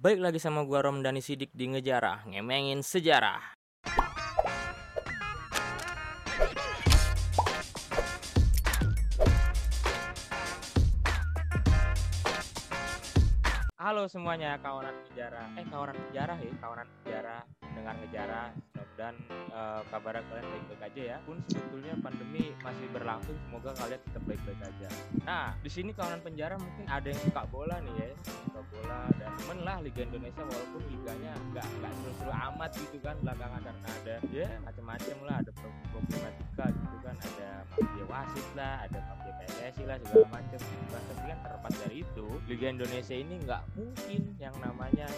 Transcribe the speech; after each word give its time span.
Baik 0.00 0.16
lagi 0.16 0.40
sama 0.40 0.64
gua 0.64 0.80
Rom 0.80 1.04
Dani 1.04 1.20
Sidik 1.20 1.52
di 1.52 1.68
Ngejarah, 1.68 2.24
ngemengin 2.24 2.80
sejarah. 2.80 3.52
Halo 13.76 14.08
semuanya 14.08 14.56
kawanan 14.64 14.96
sejarah. 15.12 15.52
Eh 15.60 15.68
kawanan 15.68 15.96
sejarah 16.08 16.36
ya, 16.40 16.52
kawanan 16.64 16.88
sejarah 17.04 17.59
dengar 17.80 17.96
ngejarah 18.04 18.48
dan 19.00 19.16
uh, 19.56 19.80
kabar 19.88 20.20
kalian 20.20 20.44
baik-baik 20.44 20.82
aja 20.92 21.02
ya. 21.02 21.16
Pun 21.24 21.40
sebetulnya 21.48 21.96
pandemi 22.04 22.52
masih 22.60 22.86
berlangsung, 22.92 23.32
semoga 23.48 23.72
kalian 23.80 23.96
tetap 24.04 24.22
baik-baik 24.28 24.60
aja. 24.60 24.88
Nah, 25.24 25.56
di 25.64 25.70
sini 25.72 25.96
kawanan 25.96 26.20
penjara 26.20 26.60
mungkin 26.60 26.84
ada 26.84 27.08
yang 27.08 27.20
suka 27.24 27.48
bola 27.48 27.80
nih 27.80 27.94
ya, 27.96 28.08
suka 28.28 28.60
bola 28.68 29.08
dan 29.16 29.32
temen 29.40 29.58
lah 29.64 29.76
Liga 29.80 30.04
Indonesia 30.04 30.44
walaupun 30.44 30.82
liganya 30.92 31.32
nggak 31.48 31.66
nggak 31.80 31.92
seru-seru 31.96 32.32
amat 32.52 32.70
gitu 32.76 32.96
kan 33.00 33.16
belakangan 33.24 33.60
karena 33.64 33.88
ada 33.88 34.14
ya 34.28 34.48
macam-macam 34.68 35.16
lah, 35.24 35.36
ada 35.40 35.50
problematika 35.88 36.64
gitu 36.68 36.96
kan, 37.00 37.16
ada 37.16 37.48
mafia 37.72 38.04
wasit 38.04 38.48
lah, 38.52 38.74
ada 38.84 38.98
mafia 39.08 39.32
PSSI 39.40 39.82
lah 39.88 39.96
segala 40.04 40.28
macam. 40.28 40.60
Tapi 40.92 41.24
kan 41.24 41.38
terlepas 41.40 41.74
dari 41.88 41.96
itu, 42.04 42.26
Liga 42.44 42.66
Indonesia 42.68 43.16
ini 43.16 43.34
nggak 43.48 43.62
mungkin 43.80 44.20
yang 44.36 44.54
namanya 44.60 45.08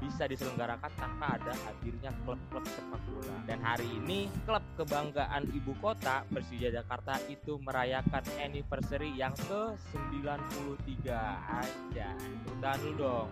bisa 0.00 0.24
diselenggarakan 0.24 0.90
tanpa 0.96 1.36
ada 1.36 1.52
hadirnya 1.68 2.10
klub-klub 2.24 2.64
sepak 2.64 3.00
bola. 3.12 3.36
Dan 3.44 3.60
hari 3.60 3.86
ini 4.00 4.32
klub 4.48 4.64
kebanggaan 4.80 5.44
ibu 5.52 5.76
kota 5.78 6.24
Persija 6.32 6.72
Jakarta 6.72 7.20
itu 7.28 7.60
merayakan 7.60 8.24
anniversary 8.40 9.12
yang 9.14 9.36
ke-93 9.46 11.12
aja. 11.46 12.08
Udah 12.56 12.74
dulu 12.80 12.96
dong. 12.96 13.28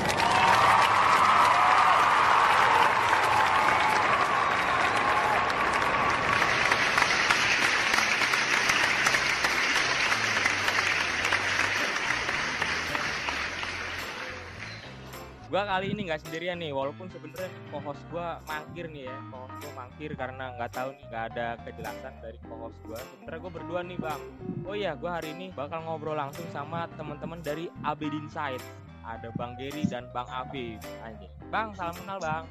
Gua 15.59 15.75
kali 15.75 15.91
ini 15.91 16.07
nggak 16.07 16.23
sendirian 16.23 16.63
nih 16.63 16.71
walaupun 16.71 17.11
sebenarnya 17.11 17.51
co-host 17.75 17.99
gua 18.15 18.39
mangkir 18.47 18.87
nih 18.95 19.11
ya 19.11 19.17
co-host 19.27 19.59
gua 19.59 19.73
mangkir 19.75 20.15
karena 20.15 20.55
nggak 20.55 20.71
tahu 20.71 20.95
nih 20.95 21.05
nggak 21.11 21.25
ada 21.35 21.47
kejelasan 21.67 22.15
dari 22.23 22.39
co-host 22.47 22.79
gua. 22.87 23.01
Sebenarnya 23.03 23.41
gua 23.43 23.53
berdua 23.59 23.81
nih 23.83 23.99
bang. 23.99 24.23
Oh 24.63 24.79
iya 24.79 24.95
gua 24.95 25.19
hari 25.19 25.35
ini 25.35 25.51
bakal 25.51 25.83
ngobrol 25.83 26.15
langsung 26.15 26.47
sama 26.55 26.87
teman-teman 26.95 27.43
dari 27.43 27.67
Abedin 27.83 28.31
Side 28.31 28.63
ada 29.03 29.35
Bang 29.35 29.59
Geri 29.59 29.83
dan 29.83 30.07
Bang 30.15 30.31
Abi 30.31 30.79
aja 31.03 31.27
Bang 31.51 31.75
salam 31.75 31.99
kenal 32.07 32.23
Bang. 32.23 32.47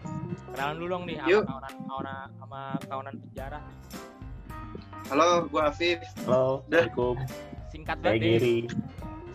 Kenalan 0.52 0.76
dulu 0.76 0.90
dong 0.92 1.04
nih 1.08 1.16
sama 1.24 1.40
kawanan 1.48 1.74
kawanan 1.88 2.28
sama 2.36 2.62
kawanan 2.92 3.16
penjara 3.24 3.62
Halo 5.08 5.30
gua 5.48 5.72
Afif 5.72 6.04
halo 6.28 6.60
assalamualaikum. 6.68 7.16
Singkat 7.72 7.98
banget 8.04 8.20
Geri 8.20 8.58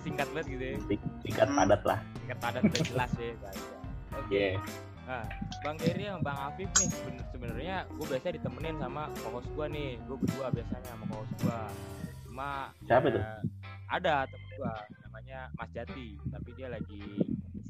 singkat 0.04 0.28
banget 0.36 0.46
gitu 0.60 0.64
ya. 0.66 0.76
Singkat 1.24 1.48
padat 1.56 1.82
lah 1.88 2.11
singkat 2.32 2.38
padat 2.40 2.62
udah 2.64 2.82
jelas 2.88 3.10
ya 3.20 3.32
guys 3.36 3.60
oke 3.60 4.24
okay. 4.28 4.50
yeah. 4.56 4.90
Nah, 5.02 5.26
Bang 5.66 5.76
Geri 5.82 6.06
sama 6.06 6.22
Bang 6.22 6.38
Afif 6.46 6.70
nih 6.78 6.88
sebenarnya 7.34 7.76
gue 7.90 8.06
biasanya 8.06 8.34
ditemenin 8.38 8.78
sama 8.78 9.10
host 9.34 9.50
gue 9.50 9.66
nih, 9.66 9.98
gue 9.98 10.14
berdua 10.14 10.46
biasanya 10.54 10.94
sama 10.94 11.04
host 11.10 11.32
gue. 11.42 11.60
Cuma 12.30 12.70
siapa 12.86 13.10
ya, 13.10 13.14
tuh? 13.18 13.24
Ada 13.90 14.14
temen 14.30 14.50
gue 14.62 14.74
namanya 15.02 15.38
Mas 15.58 15.70
Jati, 15.74 16.22
tapi 16.30 16.54
dia 16.54 16.70
lagi 16.70 17.02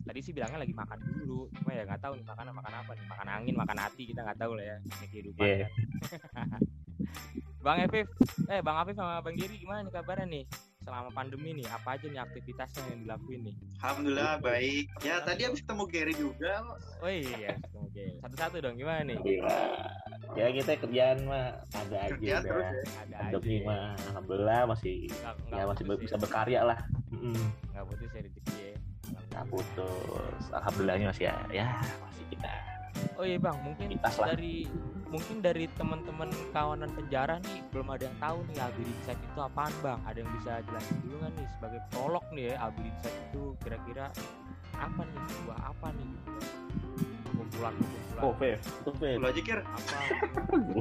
tadi 0.04 0.20
sih 0.20 0.36
bilangnya 0.36 0.60
lagi 0.60 0.76
makan 0.76 0.98
dulu, 1.00 1.48
cuma 1.56 1.72
ya 1.72 1.88
nggak 1.88 2.04
tahu 2.04 2.20
nih 2.20 2.26
makan 2.28 2.52
makan 2.52 2.74
apa 2.84 2.90
nih, 3.00 3.06
makan 3.08 3.28
angin, 3.32 3.54
makan 3.56 3.78
hati 3.80 4.02
kita 4.12 4.20
nggak 4.28 4.38
tahu 4.38 4.52
lah 4.52 4.64
ya 4.68 4.76
ini 4.84 5.06
kehidupan. 5.08 5.40
Yeah. 5.40 5.58
Kan. 6.36 6.60
Bang 7.64 7.78
Afif, 7.80 8.06
eh 8.52 8.60
Bang 8.60 8.76
Afif 8.76 8.92
sama 8.92 9.24
Bang 9.24 9.40
Giri 9.40 9.56
gimana 9.56 9.88
nih 9.88 9.92
kabarnya 9.96 10.28
nih? 10.28 10.44
Selama 10.82 11.10
pandemi 11.14 11.50
nih 11.56 11.66
apa 11.70 11.94
aja 11.94 12.06
nih 12.10 12.20
aktivitasnya 12.20 12.82
yang 12.90 13.00
dilakuin 13.06 13.40
nih? 13.46 13.54
Alhamdulillah 13.82 14.34
baik. 14.42 14.84
Ya 15.02 15.22
tadi 15.22 15.40
habis 15.46 15.62
ketemu 15.62 15.84
Gary 15.88 16.14
juga 16.14 16.52
oh 17.02 17.10
iya 17.10 17.54
ketemu 17.58 17.86
Gary. 17.94 18.16
Satu-satu 18.20 18.56
dong 18.62 18.76
gimana 18.76 19.00
nih? 19.06 19.18
Ya 20.32 20.46
kita 20.50 20.72
kerjaan 20.80 21.18
mah 21.28 21.62
ada 21.76 21.96
aja 22.02 22.10
kerjaan 22.18 22.42
terus 22.42 22.66
ya? 22.66 22.82
Ada 23.06 23.16
aja. 23.38 23.56
Mah 23.62 23.86
alhamdulillah 24.12 24.60
masih 24.70 24.94
nggak, 25.08 25.34
nggak 25.48 25.58
ya 25.58 25.64
masih 25.70 25.84
bisa 25.98 26.16
ya. 26.16 26.20
berkarya 26.20 26.60
lah. 26.66 26.78
Nggak 27.70 27.84
putus 27.88 28.10
ya 28.10 28.20
rezeki 28.26 28.54
ya? 28.58 28.76
Nggak 29.32 29.44
putus. 29.48 30.42
Alhamdulillahnya 30.50 31.06
masih 31.14 31.24
ya, 31.30 31.36
ya 31.52 31.66
masih 32.02 32.24
kita 32.32 32.52
oh 33.18 33.24
iya 33.24 33.38
bang 33.38 33.56
mungkin 33.64 33.88
dari 34.00 34.66
mungkin 35.12 35.44
dari 35.44 35.68
teman-teman 35.76 36.32
kawanan 36.56 36.88
penjara 36.96 37.36
nih 37.44 37.60
belum 37.68 37.88
ada 37.92 38.08
yang 38.08 38.16
tahu 38.16 38.38
nih 38.48 38.58
Albi 38.64 38.82
Insight 38.88 39.20
itu 39.20 39.40
apaan 39.44 39.74
bang. 39.84 40.00
Ada 40.08 40.18
yang 40.24 40.30
bisa 40.40 40.52
jelasin 40.64 40.96
dulu 41.04 41.16
kan 41.20 41.32
nih 41.36 41.48
sebagai 41.52 41.80
prolog 41.92 42.24
nih 42.32 42.44
ya 42.48 42.54
Albi 42.64 42.82
Insight 42.88 43.16
itu 43.28 43.42
kira-kira 43.60 44.06
apa 44.72 45.00
nih 45.04 45.20
sebuah 45.28 45.58
apa 45.68 45.86
nih 45.92 46.08
gitu 46.08 46.32
kumpulan 47.36 47.72
kumpulan 47.76 48.01
oh 48.22 48.32
Fev 48.38 48.58
itu 48.62 48.90
Fev 48.96 49.18
lu 49.18 49.26
aja 49.26 49.40
kira 49.42 49.62
apa 49.66 49.98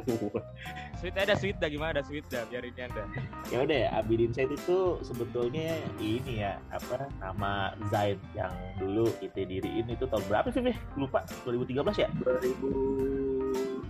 sweet 1.01 1.15
ada 1.17 1.33
sweet 1.33 1.57
dah 1.57 1.67
gimana 1.67 1.99
ada 1.99 2.03
sweet 2.05 2.25
dah 2.29 2.45
biar 2.47 2.63
ini 2.63 2.81
anda 2.85 3.03
ya 3.49 3.57
udah 3.65 3.81
Abidin 3.97 4.29
Insight 4.31 4.53
itu 4.53 5.01
sebetulnya 5.01 5.75
ini 5.97 6.45
ya 6.45 6.61
apa 6.69 7.09
nama 7.17 7.75
Zaid 7.89 8.21
yang 8.37 8.53
dulu 8.77 9.09
kita 9.17 9.43
diriin 9.43 9.89
itu 9.89 10.05
tahun 10.05 10.23
berapa 10.29 10.47
sih 10.53 10.61
Fev 10.61 10.77
lupa 10.95 11.25
2013 11.43 12.05
ya 12.05 12.09
2000 12.23 13.31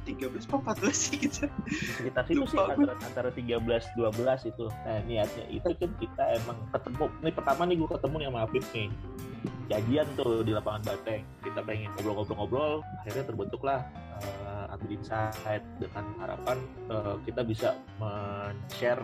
13 0.01 0.50
apa 0.50 0.73
14 0.73 0.89
sih 0.91 1.16
gitu. 1.22 1.45
Sekitar 1.69 2.25
situ 2.25 2.44
sih 2.50 2.57
antara, 2.57 2.97
antara 2.97 3.29
13 3.29 3.62
12 3.62 4.50
itu. 4.50 4.66
Nah, 4.68 5.00
niatnya 5.06 5.45
itu 5.53 5.69
kan 5.78 5.91
kita 6.01 6.23
emang 6.41 6.57
ketemu. 6.73 7.06
Ini 7.22 7.31
pertama 7.33 7.62
nih 7.69 7.75
gue 7.78 7.89
ketemu 7.89 8.16
nih 8.18 8.28
sama 8.28 8.39
Afif 8.45 8.66
nih. 8.73 8.89
Jajian 9.71 10.07
tuh 10.19 10.43
di 10.43 10.51
lapangan 10.51 10.83
Banteng. 10.83 11.23
Kita 11.39 11.63
pengen 11.63 11.95
ngobrol-ngobrol-ngobrol, 11.95 12.83
akhirnya 12.99 13.23
terbentuklah 13.23 13.79
uh, 14.19 14.73
Admin 14.75 14.99
Insight 14.99 15.63
dengan 15.79 16.11
harapan 16.19 16.57
uh, 16.91 17.15
kita 17.23 17.41
bisa 17.47 17.79
men-share 17.95 19.01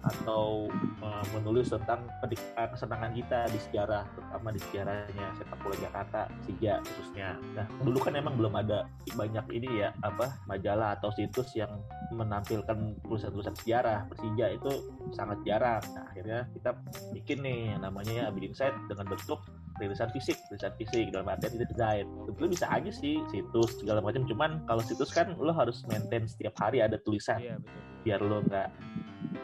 atau 0.00 0.72
uh, 1.04 1.24
menulis 1.36 1.68
tentang 1.68 2.08
kesenangan 2.56 3.12
kita 3.12 3.44
di 3.52 3.60
sejarah 3.68 4.08
terutama 4.16 4.48
di 4.48 4.60
sejarahnya 4.64 5.26
sepak 5.36 5.60
bola 5.60 5.76
Jakarta 5.76 6.20
Sija 6.48 6.80
khususnya. 6.80 7.36
Nah 7.52 7.68
dulu 7.84 8.00
kan 8.00 8.16
emang 8.16 8.40
belum 8.40 8.56
ada 8.56 8.88
banyak 9.12 9.44
ini 9.52 9.84
ya 9.84 9.92
apa 10.00 10.40
majalah 10.48 10.96
atau 10.96 11.12
situs 11.12 11.52
yang 11.52 11.84
menampilkan 12.16 12.96
tulisan-tulisan 13.04 13.54
sejarah 13.60 14.08
Persija 14.08 14.56
itu 14.56 14.72
sangat 15.12 15.44
jarang. 15.44 15.84
Nah 15.92 16.08
akhirnya 16.08 16.48
kita 16.56 16.70
bikin 17.12 17.44
nih 17.44 17.76
namanya 17.76 18.32
Abid 18.32 18.50
Insight 18.50 18.74
dengan 18.88 19.04
bentuk 19.04 19.44
rilisan 19.80 20.12
fisik, 20.12 20.36
rilisan 20.52 20.72
fisik 20.76 21.08
dalam 21.10 21.26
artian 21.26 21.56
itu 21.56 21.64
desain. 21.64 22.06
Sebetulnya 22.28 22.50
bisa 22.52 22.66
aja 22.68 22.90
sih 22.92 23.14
situs 23.32 23.80
segala 23.80 24.04
macam, 24.04 24.22
cuman 24.28 24.62
kalau 24.68 24.84
situs 24.84 25.10
kan 25.10 25.32
lo 25.40 25.50
harus 25.56 25.82
maintain 25.88 26.28
setiap 26.28 26.54
hari 26.60 26.84
ada 26.84 27.00
tulisan. 27.00 27.40
Iya, 27.40 27.56
betul. 27.56 27.82
Biar 28.04 28.20
lo 28.20 28.38
nggak 28.44 28.68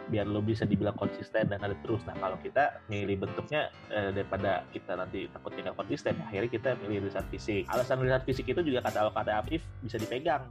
biar 0.06 0.26
lo 0.26 0.40
bisa 0.42 0.62
dibilang 0.66 0.94
konsisten 0.98 1.50
dan 1.50 1.60
ada 1.62 1.74
terus. 1.82 2.02
Nah 2.04 2.14
kalau 2.20 2.38
kita 2.40 2.80
milih 2.92 3.26
bentuknya 3.26 3.72
eh, 3.90 4.12
daripada 4.14 4.62
kita 4.70 4.94
nanti 4.94 5.26
takutnya 5.32 5.72
nggak 5.72 5.78
konsisten, 5.80 6.14
akhirnya 6.22 6.50
kita 6.52 6.70
milih 6.84 7.08
rilisan 7.08 7.24
fisik. 7.32 7.64
Alasan 7.72 8.04
rilisan 8.04 8.22
fisik 8.22 8.46
itu 8.46 8.60
juga 8.62 8.84
kata 8.84 9.10
kata 9.10 9.32
aktif 9.40 9.64
bisa 9.80 9.96
dipegang. 9.96 10.46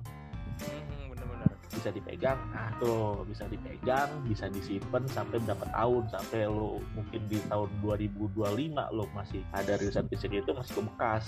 Bisa 1.72 1.90
dipegang, 1.92 2.40
nah 2.54 2.72
tuh 2.78 3.26
bisa 3.28 3.46
dipegang, 3.50 4.10
bisa 4.26 4.48
disimpan 4.50 5.04
sampai 5.12 5.42
berapa 5.44 5.66
tahun, 5.70 6.04
sampai 6.14 6.48
lo 6.48 6.80
mungkin 6.94 7.22
di 7.28 7.42
tahun 7.50 7.70
2025 7.84 8.96
lo 8.96 9.06
masih 9.12 9.42
ada 9.52 9.76
rilisan 9.76 10.06
fisik 10.08 10.32
itu 10.32 10.52
masih 10.54 10.74
kebekas. 10.82 11.26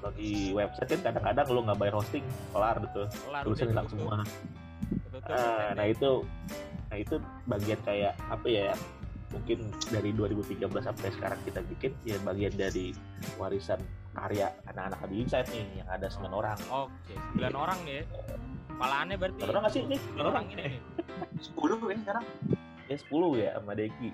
Bagi 0.00 0.56
website 0.56 0.88
kan 0.98 1.12
kadang-kadang 1.12 1.46
lo 1.52 1.60
nggak 1.68 1.78
bayar 1.78 1.94
hosting, 2.00 2.24
kelar 2.50 2.76
gitu, 2.82 3.02
tulisan 3.44 3.68
hilang 3.70 3.88
semua. 3.88 4.24
Betul, 5.10 5.36
uh, 5.36 5.70
nah 5.76 5.86
itu 5.86 6.10
nah 6.90 6.98
itu 6.98 7.22
bagian 7.46 7.78
kayak 7.86 8.18
apa 8.26 8.46
ya 8.50 8.74
mungkin 9.30 9.70
dari 9.94 10.10
2013 10.10 10.66
sampai 10.82 11.08
sekarang 11.14 11.40
kita 11.46 11.60
bikin 11.70 11.92
ya 12.02 12.18
bagian 12.26 12.50
dari 12.58 12.90
warisan 13.38 13.78
karya 14.10 14.50
anak-anak 14.66 14.98
Abi 15.06 15.14
Insight 15.22 15.46
nih 15.54 15.64
yang 15.82 15.88
ada 15.88 16.06
9 16.10 16.30
orang. 16.30 16.58
Oke 16.70 17.14
9 17.36 17.46
gitu. 17.46 17.58
orang 17.58 17.78
nih 17.86 18.00
kepalaannya 18.70 19.16
berarti 19.16 19.38
9 19.44 19.50
orang 19.50 19.62
gak 19.62 19.74
sih? 19.74 19.82
Nih 19.86 20.00
9 20.18 20.30
orang 20.34 20.44
ini 20.50 20.62
nih. 20.66 20.78
10 21.56 21.90
ya 21.90 21.96
sekarang. 22.02 22.24
Ya 22.90 22.96
10 22.98 23.42
ya 23.42 23.48
sama 23.54 23.72
Deki. 23.78 24.10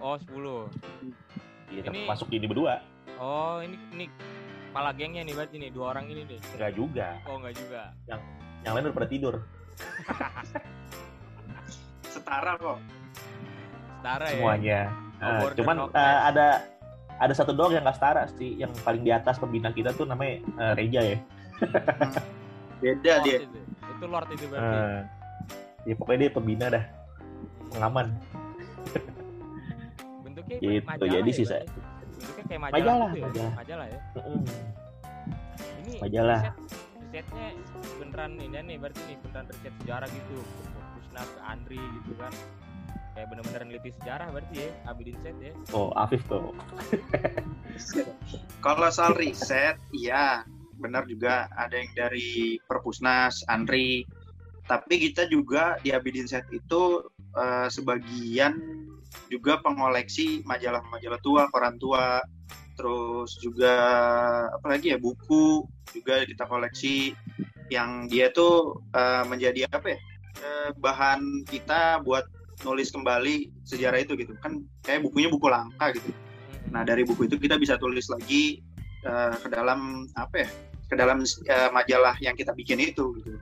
Oh 0.00 0.16
10 0.16 1.72
iya 1.74 1.82
ini... 1.90 2.00
masuk 2.06 2.28
ini 2.32 2.46
berdua. 2.48 2.80
Oh 3.16 3.60
ini 3.60 3.76
ini 3.92 4.06
kepala 4.70 4.92
gengnya 4.92 5.24
nih 5.24 5.34
berarti 5.34 5.56
nih 5.56 5.70
dua 5.72 5.86
orang 5.96 6.04
ini 6.12 6.22
nih. 6.28 6.38
Enggak 6.52 6.72
juga. 6.76 7.08
Oh 7.24 7.40
enggak 7.40 7.54
juga. 7.56 7.82
Yang 8.04 8.20
yang 8.60 8.72
lain 8.76 8.84
udah 8.88 8.96
pada 8.96 9.08
tidur. 9.08 9.34
Setara 12.12 12.52
kok. 12.60 12.78
Setara 14.00 14.24
semuanya. 14.30 14.80
Ya? 14.92 15.06
uh, 15.24 15.48
cuman 15.56 15.76
uh, 15.88 16.20
ada 16.28 16.75
ada 17.16 17.32
satu 17.32 17.52
doang 17.56 17.72
yang 17.72 17.84
nggak 17.84 17.96
setara 17.96 18.28
sih 18.36 18.60
yang 18.60 18.72
paling 18.84 19.00
di 19.00 19.12
atas 19.12 19.40
pembina 19.40 19.72
kita 19.72 19.92
tuh 19.96 20.04
namanya 20.04 20.40
uh, 20.60 20.72
Reja 20.76 21.00
ya 21.00 21.18
beda 22.84 23.12
Lord 23.16 23.24
dia 23.24 23.38
itu. 23.40 23.58
itu 23.96 24.04
Lord 24.04 24.28
itu 24.32 24.44
berarti 24.52 24.76
uh, 24.76 25.00
ya 25.88 25.94
pokoknya 25.96 26.18
dia 26.26 26.30
pembina 26.32 26.66
dah 26.68 26.84
pengaman 27.72 28.06
bentuknya 30.24 30.56
gitu, 30.60 30.84
majalah 30.84 31.12
jadi 31.16 31.30
ya, 31.30 31.36
sih, 31.36 31.44
Bang? 31.48 31.64
bentuknya 32.16 32.44
kayak 32.44 32.60
majalah, 32.60 32.76
Majalah, 32.76 33.08
gitu 33.08 33.16
ya? 33.16 33.24
majalah. 33.26 33.52
majalah 33.56 33.86
ya 33.88 34.00
Mm-mm. 34.16 34.40
ini 35.80 35.94
Majalah. 36.02 36.40
riset, 36.44 36.56
risetnya 37.00 37.46
beneran 37.96 38.32
ini 38.36 38.58
nih 38.60 38.76
berarti 38.76 39.00
nih 39.08 39.16
beneran 39.24 39.44
riset 39.48 39.74
sejarah 39.80 40.08
gitu 40.12 40.36
Kusna 40.96 41.22
ke 41.24 41.40
Andri 41.42 41.80
gitu 41.80 42.12
kan 42.20 42.32
kayak 43.16 43.32
bener-bener 43.32 43.62
neliti 43.64 43.90
sejarah 43.96 44.28
berarti 44.28 44.54
ya 44.60 44.70
Abidin 44.92 45.16
Set 45.24 45.36
ya. 45.40 45.52
Oh 45.72 45.88
Afif 45.96 46.20
tuh. 46.28 46.52
Kalau 48.64 48.92
soal 48.92 49.16
riset, 49.16 49.80
iya. 49.96 50.44
Benar 50.76 51.08
juga 51.08 51.48
ada 51.56 51.72
yang 51.72 51.88
dari 51.96 52.60
Perpusnas, 52.68 53.40
Andri. 53.48 54.04
Tapi 54.68 55.00
kita 55.08 55.24
juga 55.32 55.80
di 55.80 55.96
Abidin 55.96 56.28
Set 56.28 56.44
itu 56.52 57.08
eh, 57.32 57.72
sebagian 57.72 58.84
juga 59.32 59.64
pengoleksi 59.64 60.44
majalah-majalah 60.44 61.20
tua, 61.24 61.48
koran 61.48 61.80
tua, 61.80 62.20
terus 62.76 63.40
juga 63.40 63.72
apalagi 64.60 64.92
ya 64.92 65.00
buku 65.00 65.64
juga 65.96 66.20
kita 66.28 66.44
koleksi. 66.44 67.16
Yang 67.72 67.90
dia 68.12 68.26
tuh 68.28 68.84
eh, 68.92 69.24
menjadi 69.24 69.64
apa 69.72 69.96
ya 69.96 69.98
eh, 70.44 70.70
bahan 70.76 71.48
kita 71.48 72.04
buat 72.04 72.35
nulis 72.64 72.88
kembali 72.88 73.52
sejarah 73.68 74.00
itu 74.00 74.16
gitu 74.16 74.32
kan 74.40 74.64
kayak 74.86 75.04
bukunya 75.04 75.28
buku 75.28 75.50
langka 75.50 75.92
gitu 75.92 76.08
Nah 76.70 76.82
dari 76.82 77.06
buku 77.06 77.28
itu 77.30 77.36
kita 77.38 77.58
bisa 77.60 77.78
tulis 77.78 78.06
lagi 78.10 78.62
eh, 79.06 79.34
ke 79.38 79.48
dalam 79.50 80.10
apa 80.18 80.46
ya? 80.46 80.48
Ke 80.86 80.94
dalam 80.98 81.22
eh, 81.22 81.70
majalah 81.70 82.16
yang 82.22 82.34
kita 82.34 82.54
bikin 82.54 82.82
itu 82.82 83.14
gitu. 83.22 83.38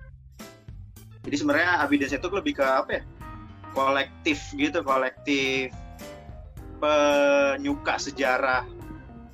Jadi 1.24 1.36
sebenarnya 1.40 1.80
Abidens 1.80 2.12
itu 2.12 2.28
lebih 2.28 2.60
ke 2.60 2.64
apa 2.64 3.00
ya? 3.00 3.02
Kolektif 3.72 4.38
gitu, 4.54 4.84
kolektif 4.84 5.72
penyuka 6.78 7.96
sejarah, 7.96 8.68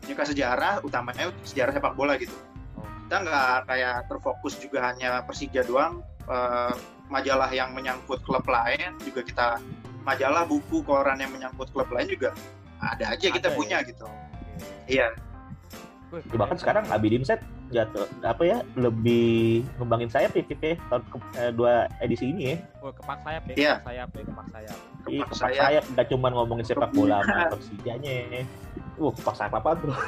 penyuka 0.04 0.24
sejarah 0.30 0.80
utamanya 0.86 1.34
sejarah 1.42 1.74
sepak 1.74 1.98
bola 1.98 2.14
gitu. 2.14 2.32
Oh. 2.78 2.86
Kita 3.04 3.26
nggak 3.26 3.58
kayak 3.66 3.96
terfokus 4.06 4.54
juga 4.62 4.86
hanya 4.92 5.26
Persija 5.26 5.66
doang. 5.66 6.04
eh, 6.30 6.74
majalah 7.10 7.50
yang 7.50 7.74
menyangkut 7.74 8.22
klub 8.22 8.46
lain 8.46 8.94
juga 9.02 9.20
kita 9.26 9.46
majalah 10.06 10.46
buku 10.46 10.80
koran 10.86 11.20
yang 11.20 11.34
menyangkut 11.34 11.68
klub 11.74 11.90
lain 11.90 12.08
juga 12.08 12.32
ada 12.80 13.12
aja 13.12 13.26
kita 13.28 13.50
Ada 13.50 13.52
ya? 13.52 13.58
punya 13.58 13.78
gitu. 13.84 14.06
Iya. 14.88 15.08
Ya, 16.10 16.34
bahkan 16.34 16.56
sekarang 16.56 16.84
Abidin 16.86 17.22
Set 17.22 17.38
jatuh 17.70 18.02
apa 18.20 18.42
ya 18.42 18.58
lebih 18.74 19.62
ngembangin 19.76 20.06
sayap 20.06 20.32
ya 20.32 20.42
Pip, 20.42 20.58
ya 20.58 20.74
tahun 20.84 21.02
ke- 21.06 21.30
eh, 21.36 21.50
dua 21.50 21.72
edisi 21.98 22.26
ini 22.26 22.42
ya 22.50 22.56
Wah, 22.78 22.90
kepak 22.90 23.18
sayap 23.20 23.42
ya, 23.44 23.54
Iya. 23.54 23.72
kepak 23.76 23.84
sayap 23.86 24.08
ya, 24.10 24.22
kepak 24.24 24.46
sayap. 24.48 24.74
Iya, 24.74 24.82
Kepak 24.98 25.14
kepak 25.22 25.38
sayap. 25.38 25.62
sayap 25.62 25.84
nggak 25.88 26.06
cuma 26.08 26.26
ngomongin 26.30 26.64
sepak 26.64 26.90
bola 26.90 27.16
sama 27.20 27.30
Bukan. 27.30 27.50
Persijanya. 27.54 28.14
Wah, 28.96 29.12
kepak 29.12 29.34
sayap 29.34 29.54
apa 29.54 29.70
tuh? 29.76 29.94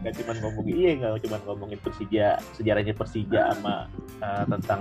Nggak 0.00 0.14
cuma 0.16 0.32
ngomongin 0.34 0.74
iya, 0.74 0.90
nggak 0.96 1.20
cuma 1.22 1.36
ngomongin 1.44 1.78
Persija, 1.78 2.26
sejarahnya 2.56 2.94
Persija 2.96 3.52
sama 3.52 3.84
eh, 4.18 4.44
tentang 4.48 4.80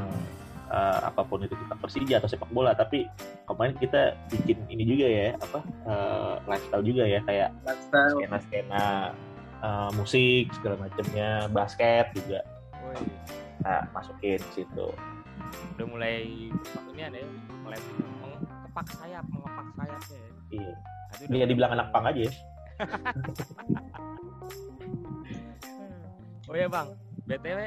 eh, 0.69 0.99
apa 1.09 1.21
pun 1.25 1.41
itu 1.41 1.53
tentang 1.57 1.79
Persija 1.81 2.21
atau 2.21 2.29
sepak 2.29 2.49
bola, 2.53 2.71
tapi 2.77 3.09
kemarin 3.45 3.73
kita 3.77 4.13
bikin 4.29 4.57
ini 4.69 4.83
juga 4.85 5.07
ya, 5.09 5.27
apa 5.37 5.59
eh, 5.65 6.33
lifestyle 6.45 6.85
juga 6.85 7.03
ya, 7.09 7.19
kayak 7.25 7.49
Lifestyle. 7.65 8.13
skena-skena 8.17 8.85
eh, 9.59 9.89
musik 9.97 10.45
segala 10.55 10.75
macamnya, 10.79 11.29
basket 11.49 12.05
juga 12.13 12.39
Woi, 12.79 13.05
nah, 13.61 13.83
masukin 13.91 14.39
ke 14.39 14.51
situ. 14.63 14.87
udah 15.75 15.85
mulai 15.89 16.23
ini 16.93 17.01
ada 17.01 17.17
ya, 17.17 17.27
mulai 17.65 17.79
mengepak 18.21 18.87
sayap, 18.95 19.25
mengepak 19.27 19.67
sayap 19.75 20.01
ya. 20.07 20.21
Iya. 20.49 20.71
Itu 21.09 21.23
udah 21.25 21.37
Dia 21.41 21.47
dibilang 21.49 21.71
anak 21.73 21.87
pang 21.89 22.05
aja 22.07 22.21
ya. 22.21 22.33
Oh 26.49 26.57
ya 26.57 26.65
bang, 26.65 26.89
btw 27.29 27.59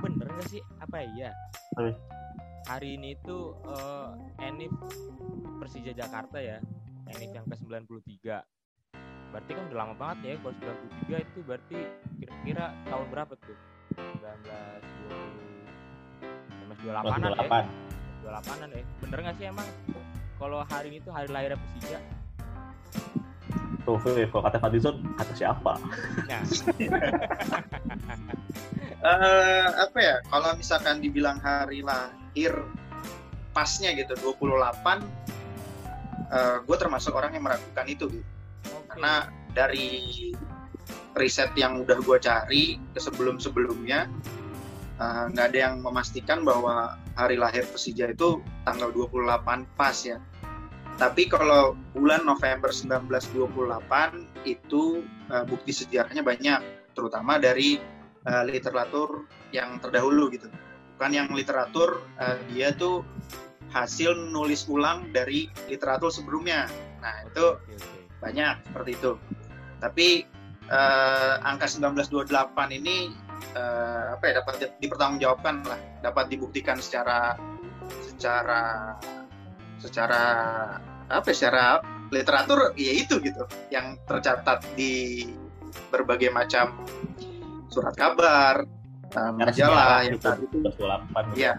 bener 0.00 0.26
nggak 0.32 0.48
sih 0.48 0.64
apa 0.80 1.04
iya? 1.04 1.28
Hari 2.68 3.00
ini 3.00 3.16
tuh 3.24 3.56
eh, 3.64 4.12
Enif 4.44 4.68
Persija 5.56 5.96
Jakarta 5.96 6.36
ya, 6.36 6.60
Enif 7.08 7.32
yang 7.32 7.48
ke 7.48 7.56
93 7.56 8.44
Berarti 9.32 9.56
kan 9.56 9.64
udah 9.72 9.78
lama 9.80 9.96
banget 9.96 10.18
ya, 10.20 10.36
kalau 10.44 10.52
93 11.08 11.24
itu 11.24 11.40
berarti 11.48 11.88
kira-kira 12.20 12.76
tahun 12.84 13.08
berapa 13.08 13.32
tuh? 13.40 13.56
1920 14.20 16.76
1928an 16.76 17.40
ya? 17.40 17.40
28. 17.40 17.64
28an 18.28 18.68
ya? 18.68 18.84
Bener 19.00 19.18
nggak 19.24 19.40
sih 19.40 19.48
emang? 19.48 19.64
Kalau 20.36 20.60
hari 20.68 20.92
ini 20.92 21.00
tuh 21.00 21.16
hari 21.16 21.32
lahirnya 21.32 21.56
Persija? 21.56 22.04
Tuh, 23.82 23.98
kalau 23.98 24.46
kata 24.46 24.62
Fadlizon, 24.62 25.02
kata 25.18 25.34
siapa? 25.34 25.74
Nah, 26.30 26.38
Eh, 29.02 29.68
apa 29.82 29.98
ya? 29.98 30.16
Kalau 30.30 30.54
misalkan 30.54 31.02
dibilang 31.02 31.42
hari 31.42 31.82
lahir 31.82 32.54
pasnya 33.50 33.90
gitu 33.98 34.14
28 34.14 35.02
eh 36.32 36.56
gue 36.64 36.76
termasuk 36.80 37.12
orang 37.12 37.36
yang 37.36 37.44
meragukan 37.44 37.86
itu 37.90 38.08
gitu. 38.08 38.24
oke. 38.72 38.94
Karena 38.94 39.26
dari 39.52 40.30
riset 41.18 41.52
yang 41.58 41.82
udah 41.84 41.98
gue 42.00 42.18
cari 42.22 42.80
ke 42.94 43.00
sebelum-sebelumnya 43.02 44.06
eh, 45.02 45.24
nggak 45.34 45.46
ada 45.50 45.58
yang 45.58 45.74
memastikan 45.82 46.46
bahwa 46.46 46.94
hari 47.18 47.36
lahir 47.36 47.66
Persija 47.66 48.14
itu 48.14 48.38
tanggal 48.62 48.94
28 48.94 49.66
pas 49.74 49.98
ya. 49.98 50.22
Tapi 50.94 51.26
kalau 51.26 51.74
bulan 51.90 52.22
November 52.22 52.70
1928 52.70 54.46
itu 54.46 55.02
eh, 55.26 55.44
bukti 55.44 55.74
sejarahnya 55.74 56.22
banyak, 56.22 56.62
terutama 56.94 57.42
dari 57.42 57.82
eh, 58.26 58.44
literatur 58.46 59.26
yang 59.50 59.78
terdahulu 59.82 60.30
gitu. 60.32 60.48
Bukan 60.96 61.10
yang 61.12 61.28
literatur 61.34 62.02
eh, 62.20 62.38
dia 62.52 62.70
tuh 62.74 63.02
hasil 63.72 64.12
nulis 64.30 64.68
ulang 64.68 65.08
dari 65.10 65.48
literatur 65.66 66.12
sebelumnya. 66.12 66.68
Nah, 67.00 67.24
itu 67.26 67.56
banyak 68.20 68.68
seperti 68.68 68.90
itu. 68.94 69.12
Tapi 69.80 70.08
eh, 70.70 71.34
angka 71.42 71.66
1928 71.66 72.78
ini 72.78 73.10
eh, 73.56 74.04
apa 74.14 74.22
ya 74.30 74.32
dapat 74.44 74.54
di- 74.60 74.74
dipertanggungjawabkan 74.86 75.54
lah, 75.66 75.80
dapat 76.04 76.30
dibuktikan 76.30 76.78
secara 76.78 77.34
secara 78.06 78.94
secara 79.82 80.22
apa 81.10 81.28
ya, 81.28 81.34
secara 81.34 81.64
literatur 82.12 82.76
ya 82.78 82.92
itu 82.92 83.18
gitu 83.18 83.42
yang 83.72 83.98
tercatat 84.06 84.62
di 84.76 85.26
berbagai 85.88 86.28
macam 86.30 86.76
surat 87.72 87.94
kabar, 87.94 88.68
eh, 89.08 89.32
majalah 89.32 90.04
yang 90.04 90.14
itu, 90.14 90.22
saat 90.22 90.38
itu 90.38 90.56
28. 90.60 91.24
Iya. 91.34 91.52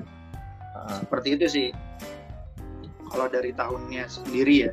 Heeh. 0.73 0.97
seperti 0.99 1.27
itu 1.31 1.45
sih. 1.47 1.67
Kalau 3.05 3.27
dari 3.27 3.51
tahunnya 3.51 4.05
sendiri 4.07 4.55
ya. 4.59 4.71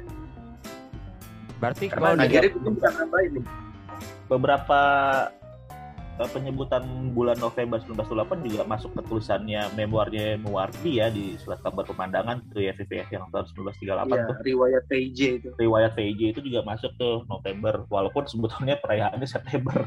Berarti 1.59 1.89
Karena 1.89 2.01
kalau 2.07 2.17
Nah, 2.17 2.25
dari 2.27 2.49
itu 2.49 2.59
bukan 2.59 2.93
nambahin 2.95 3.31
nih. 3.37 3.45
beberapa 4.27 4.81
eh, 6.17 6.31
penyebutan 6.31 6.85
bulan 7.11 7.37
November 7.37 7.81
1928 7.81 8.45
juga 8.47 8.65
masuk 8.65 8.93
ke 8.93 9.03
tulisannya 9.05 9.73
memoirnya 9.75 10.37
Muwardi 10.39 11.01
ya 11.01 11.09
di 11.09 11.37
surat 11.37 11.61
kabar 11.61 11.83
pemandangan 11.83 12.45
tuh 12.49 12.61
ya 12.61 12.73
VPF 12.73 13.09
yang 13.11 13.25
tahun 13.29 13.45
1938 13.51 14.05
Iya, 14.07 14.25
tuh 14.25 14.37
riwayat 14.43 14.85
PJ 14.87 15.19
itu. 15.35 15.49
riwayat 15.55 15.93
VJ 15.93 16.21
itu 16.31 16.41
juga 16.43 16.61
masuk 16.63 16.93
tuh 16.95 17.25
November 17.25 17.85
walaupun 17.87 18.25
sebetulnya 18.25 18.77
perayaannya 18.79 19.25
September 19.27 19.85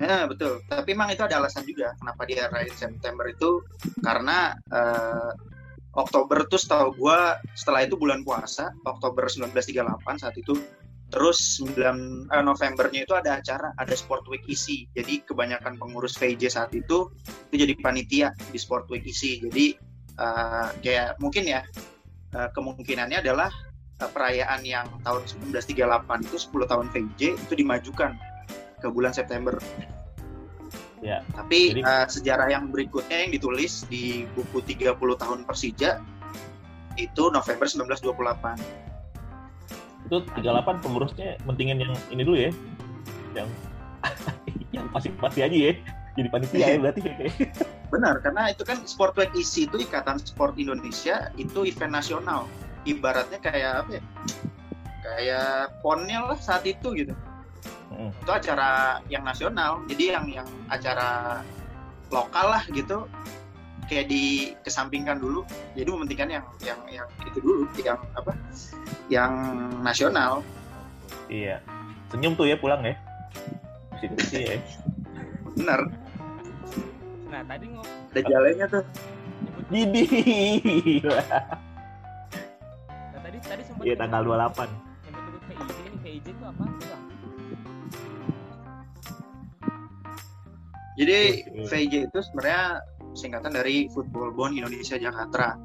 Nah, 0.00 0.24
betul. 0.24 0.64
Tapi 0.64 0.96
emang 0.96 1.12
itu 1.12 1.20
ada 1.20 1.36
alasan 1.36 1.68
juga 1.68 1.92
kenapa 2.00 2.24
dia 2.24 2.48
rayain 2.48 2.72
September 2.72 3.28
itu 3.28 3.60
karena 4.00 4.56
eh, 4.72 5.32
Oktober 5.92 6.48
tuh 6.48 6.56
setahu 6.56 6.96
gua 6.96 7.36
setelah 7.52 7.84
itu 7.84 8.00
bulan 8.00 8.24
puasa, 8.24 8.72
Oktober 8.88 9.28
1938 9.28 10.22
saat 10.24 10.36
itu. 10.40 10.56
Terus 11.10 11.60
9 11.60 11.76
eh, 12.32 12.40
Novembernya 12.40 13.04
itu 13.04 13.12
ada 13.12 13.44
acara, 13.44 13.76
ada 13.76 13.92
Sport 13.92 14.24
Week 14.32 14.46
isi. 14.48 14.88
Jadi 14.96 15.20
kebanyakan 15.28 15.76
pengurus 15.76 16.16
VJ 16.16 16.48
saat 16.48 16.72
itu 16.72 17.12
itu 17.52 17.54
jadi 17.60 17.74
panitia 17.76 18.32
di 18.48 18.56
Sport 18.56 18.88
Week 18.88 19.04
isi. 19.04 19.36
Jadi 19.44 19.76
eh, 20.16 20.68
kayak 20.80 21.20
mungkin 21.20 21.44
ya 21.44 21.60
eh, 22.32 22.48
kemungkinannya 22.56 23.20
adalah 23.20 23.52
perayaan 24.00 24.64
yang 24.64 24.88
tahun 25.04 25.28
1938 25.52 26.24
itu 26.24 26.36
10 26.40 26.72
tahun 26.72 26.86
VJ 26.88 27.20
itu 27.36 27.52
dimajukan 27.52 28.16
ke 28.80 28.88
bulan 28.88 29.12
September. 29.12 29.54
Ya, 31.00 31.24
Tapi 31.32 31.80
jadi- 31.80 31.84
eh, 31.84 32.06
sejarah 32.08 32.48
yang 32.52 32.68
berikutnya 32.68 33.24
yang 33.24 33.32
ditulis 33.32 33.88
di 33.88 34.28
buku 34.36 34.60
30 34.64 35.16
tahun 35.16 35.48
Persija 35.48 36.00
itu 36.96 37.22
November 37.32 37.66
1928. 37.68 38.56
itu 40.10 40.26
38 40.34 40.82
pengurusnya 40.82 41.38
mentingin 41.46 41.78
yang 41.78 41.94
ini 42.10 42.26
dulu 42.26 42.34
ya 42.34 42.50
yang 43.30 43.46
yang 44.74 44.90
pasti 44.90 45.14
pasti 45.14 45.46
aja 45.46 45.54
ya 45.54 45.72
jadi 46.18 46.28
panitia 46.34 46.66
ya 46.66 46.78
berarti 46.82 47.00
Benar, 47.90 48.22
karena 48.22 48.54
itu 48.54 48.62
kan 48.62 48.86
Sport 48.86 49.18
Week 49.18 49.34
isi 49.34 49.66
itu 49.66 49.82
Ikatan 49.82 50.22
Sport 50.22 50.54
Indonesia 50.62 51.34
itu 51.34 51.66
event 51.66 51.90
nasional. 51.90 52.46
Ibaratnya 52.86 53.42
kayak 53.42 53.72
apa 53.82 53.90
ya? 53.98 54.02
Kayak 55.02 55.82
ponnya 55.82 56.22
lah 56.22 56.38
saat 56.38 56.62
itu 56.70 56.94
gitu. 56.94 57.18
Hmm. 57.90 58.10
Itu 58.14 58.30
acara 58.30 59.02
yang 59.10 59.26
nasional. 59.26 59.82
Jadi 59.90 60.14
yang 60.14 60.26
yang 60.30 60.48
acara 60.70 61.42
lokal 62.10 62.46
lah 62.54 62.62
gitu 62.70 63.06
kayak 63.90 64.06
dikesampingkan 64.06 65.18
dulu. 65.18 65.42
Jadi 65.74 65.88
mementingkan 65.90 66.28
yang 66.30 66.46
yang 66.62 66.80
yang 66.86 67.08
itu 67.26 67.38
dulu, 67.42 67.66
yang 67.82 67.98
apa? 68.14 68.32
Yang 69.10 69.32
nasional. 69.82 70.32
iya 71.30 71.62
senyum 72.10 72.34
tuh 72.34 72.42
ya 72.42 72.58
pulang 72.58 72.82
ya 72.82 72.98
Bersih 73.94 74.10
bersih 74.18 74.42
ya 74.42 74.58
Benar. 75.54 75.80
Nah 77.30 77.42
tadi 77.46 77.70
ngomong 77.70 78.10
Ada 78.10 78.20
jalannya 78.26 78.66
tuh. 78.66 78.84
Gidi. 79.70 80.02
nah, 82.90 83.20
tadi 83.22 83.38
tadi 83.38 83.62
sempat 83.62 83.82
Iya 83.86 83.94
tanggal 83.94 84.22
28. 84.26 84.66
nyebut-nyebut 85.06 85.42
VIJ 85.46 85.70
ini 85.86 85.98
VIJ 86.02 86.26
itu 86.34 86.42
apa 86.42 86.62
sih 86.66 86.90
Jadi 91.00 91.48
Oke. 91.48 91.64
VIJ 91.64 92.12
itu 92.12 92.18
sebenarnya 92.20 92.84
singkatan 93.16 93.56
dari 93.56 93.88
Football 93.88 94.36
Bond 94.36 94.60
Indonesia 94.60 95.00
Jakarta. 95.00 95.56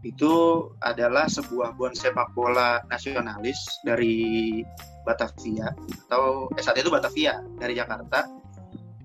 Itu 0.00 0.64
adalah 0.80 1.28
sebuah 1.28 1.76
bond 1.76 1.92
sepak 1.92 2.32
bola 2.32 2.80
nasionalis 2.88 3.60
dari 3.84 4.64
Batavia 5.04 5.68
atau 6.08 6.48
eh, 6.56 6.64
saat 6.64 6.80
itu 6.80 6.88
Batavia 6.88 7.44
dari 7.60 7.76
Jakarta 7.76 8.24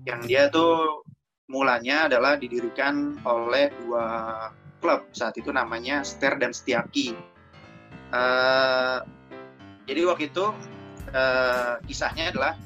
yang 0.08 0.24
dia 0.24 0.48
tuh 0.48 1.04
mulanya 1.52 2.08
adalah 2.08 2.40
didirikan 2.40 3.20
oleh 3.28 3.68
dua 3.84 4.06
klub 4.80 5.04
saat 5.12 5.36
itu 5.36 5.52
namanya 5.52 6.00
Ster 6.00 6.40
dan 6.40 6.56
Setiaki. 6.56 7.12
Eh, 8.16 8.98
jadi 9.84 10.00
waktu 10.08 10.32
itu 10.32 10.48
eh, 11.12 11.76
kisahnya 11.84 12.32
adalah 12.32 12.56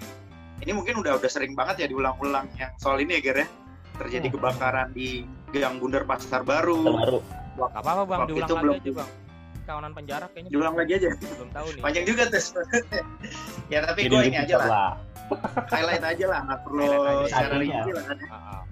ini 0.61 0.71
mungkin 0.71 0.95
udah 0.97 1.17
udah 1.17 1.31
sering 1.31 1.52
banget 1.52 1.76
ya 1.81 1.87
diulang-ulang 1.88 2.47
yang 2.55 2.73
soal 2.76 2.97
ini 2.97 3.17
ya 3.17 3.23
Ger 3.23 3.38
ya 3.38 3.49
terjadi 3.97 4.26
Hmm. 4.26 4.35
kebakaran 4.35 4.88
di 4.90 5.25
Gang 5.50 5.76
Bundar 5.76 6.05
Pasar 6.05 6.40
Baru 6.40 6.81
Baru. 6.87 7.21
Gak 7.52 7.76
apa-apa 7.76 8.02
bang, 8.05 8.19
Waktu 8.19 8.31
diulang 8.31 8.40
itu 8.40 8.55
lagi 8.55 8.62
belum- 8.62 8.79
aja 8.79 8.93
bang. 8.95 9.11
Kawanan 9.61 9.93
penjara 9.93 10.26
kayaknya 10.26 10.50
diulang 10.50 10.75
lagi 10.75 10.93
aja 10.95 11.09
belum 11.12 11.50
tahu 11.50 11.67
nih. 11.71 11.81
panjang 11.81 12.05
juga 12.05 12.23
sebenarnya. 12.33 13.02
ya 13.73 13.79
tapi 13.85 14.00
Jadi 14.00 14.11
gue 14.11 14.23
ini 14.26 14.38
aja 14.40 14.55
lah 14.57 14.67
lah. 14.67 14.93
highlight 15.69 16.02
aja 16.05 16.25
lah 16.26 16.40
nggak 16.43 16.61
perlu 16.61 16.85
secara 17.25 17.55
rinci 17.55 17.90
lah 17.93 18.02
kan 18.05 18.17
Ah, 18.25 18.35
ah. 18.35 18.62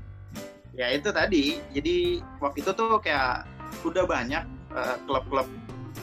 ya 0.73 0.87
itu 0.91 1.09
tadi 1.09 1.45
jadi 1.71 1.95
waktu 2.39 2.59
itu 2.59 2.71
tuh 2.73 2.99
kayak 2.99 3.47
udah 3.85 4.05
banyak 4.05 4.43
eh, 4.71 4.97
klub-klub 5.05 5.47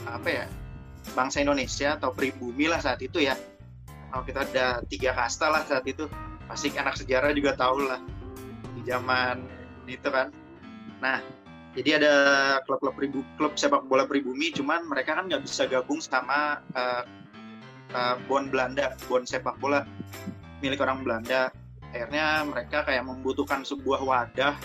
apa 0.06 0.28
ya 0.30 0.44
bangsa 1.12 1.38
Indonesia 1.38 1.92
atau 1.92 2.08
pribumi 2.10 2.64
lah 2.64 2.78
saat 2.78 2.98
itu 3.00 3.20
ya 3.20 3.36
kalau 4.16 4.24
kita 4.24 4.48
ada 4.48 4.66
tiga 4.88 5.12
kasta 5.12 5.52
lah 5.52 5.60
saat 5.68 5.84
itu 5.84 6.08
pasti 6.48 6.72
anak 6.72 6.96
sejarah 6.96 7.36
juga 7.36 7.52
tahu 7.52 7.84
lah 7.84 8.00
di 8.72 8.80
zaman 8.88 9.44
itu 9.84 10.08
kan 10.08 10.32
nah 11.04 11.20
jadi 11.76 12.00
ada 12.00 12.14
klub-klub 12.64 12.96
pribu, 12.96 13.20
klub 13.36 13.52
sepak 13.60 13.84
bola 13.84 14.08
pribumi 14.08 14.56
cuman 14.56 14.88
mereka 14.88 15.20
kan 15.20 15.28
nggak 15.28 15.44
bisa 15.44 15.68
gabung 15.68 16.00
sama 16.00 16.64
eh, 16.72 17.04
eh, 17.92 18.16
bon 18.24 18.48
Belanda 18.48 18.96
bon 19.04 19.28
sepak 19.28 19.60
bola 19.60 19.84
milik 20.64 20.80
orang 20.80 21.04
Belanda 21.04 21.52
akhirnya 21.92 22.48
mereka 22.48 22.88
kayak 22.88 23.04
membutuhkan 23.04 23.68
sebuah 23.68 24.00
wadah 24.00 24.56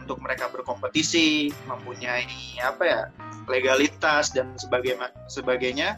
untuk 0.00 0.16
mereka 0.24 0.48
berkompetisi, 0.48 1.52
mempunyai 1.68 2.56
apa 2.56 2.82
ya 2.88 3.00
legalitas 3.44 4.32
dan 4.32 4.56
sebagainya. 4.56 5.12
sebagainya. 5.28 5.92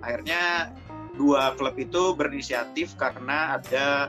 Akhirnya 0.00 0.70
dua 1.18 1.52
klub 1.58 1.74
itu 1.74 2.14
berinisiatif 2.14 2.94
karena 2.94 3.58
ada 3.58 4.08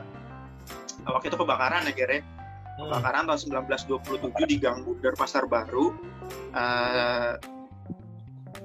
waktu 1.04 1.26
itu 1.28 1.36
kebakaran 1.36 1.90
ya 1.90 1.92
Gere, 1.92 2.18
Hmm. 2.80 2.88
kebakaran 2.88 3.28
tahun 3.28 3.40
1927 3.68 4.46
di 4.48 4.56
Gang 4.56 4.86
Bundar 4.86 5.12
Pasar 5.12 5.44
Baru. 5.44 5.92
Eh, 6.54 7.32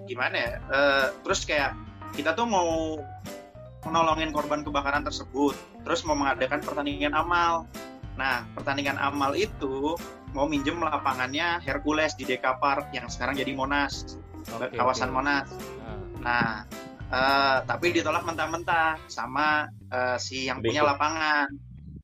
gimana 0.05 0.35
ya? 0.37 0.51
Eh, 0.71 1.07
terus 1.25 1.43
kayak 1.43 1.75
kita 2.13 2.31
tuh 2.31 2.47
mau 2.47 2.95
menolongin 3.83 4.31
korban 4.31 4.63
kebakaran 4.63 5.03
tersebut, 5.03 5.53
terus 5.83 6.01
mau 6.07 6.15
mengadakan 6.15 6.63
pertandingan 6.63 7.11
amal. 7.11 7.67
Nah, 8.15 8.47
pertandingan 8.55 8.95
amal 8.95 9.35
itu 9.35 9.99
mau 10.31 10.47
minjem 10.47 10.79
lapangannya 10.79 11.59
Hercules 11.59 12.15
di 12.15 12.23
Deka 12.23 12.55
Park 12.63 12.95
yang 12.95 13.11
sekarang 13.11 13.35
jadi 13.35 13.51
Monas, 13.51 14.15
Oke, 14.55 14.71
kawasan 14.73 15.11
oke. 15.11 15.15
Monas. 15.19 15.47
Ah. 15.83 15.97
Nah, 16.23 16.49
eh, 17.09 17.57
tapi 17.65 17.93
ditolak 17.93 18.23
mentah-mentah 18.23 18.97
sama 19.09 19.69
eh, 19.91 20.17
si 20.17 20.47
yang 20.49 20.61
punya 20.61 20.81
lapangan. 20.81 21.49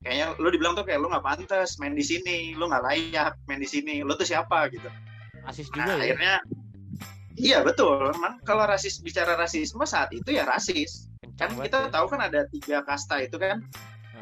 Kayaknya 0.02 0.28
lu 0.42 0.50
dibilang 0.50 0.74
tuh 0.74 0.82
kayak 0.82 0.98
lu 0.98 1.14
nggak 1.14 1.22
pantas 1.22 1.78
main 1.78 1.94
di 1.94 2.02
sini, 2.02 2.58
lu 2.58 2.66
nggak 2.66 2.82
layak 2.82 3.38
main 3.46 3.62
di 3.62 3.70
sini, 3.70 4.02
lu 4.02 4.18
tuh 4.18 4.26
siapa 4.26 4.66
gitu. 4.74 4.90
Asis 5.46 5.70
Nah, 5.78 5.86
juga 5.90 6.02
ya. 6.02 6.10
akhirnya 6.10 6.36
iya 7.38 7.58
betul. 7.62 8.10
Memang 8.14 8.42
kalau 8.42 8.66
rasis 8.66 8.98
bicara 9.02 9.38
rasisme 9.38 9.86
saat 9.86 10.10
itu 10.10 10.34
ya 10.34 10.46
rasis. 10.46 11.06
Kan 11.38 11.54
kita 11.58 11.90
ya. 11.90 11.94
tahu 11.94 12.06
kan 12.10 12.22
ada 12.26 12.46
tiga 12.50 12.82
kasta 12.82 13.22
itu 13.22 13.38
kan 13.38 13.62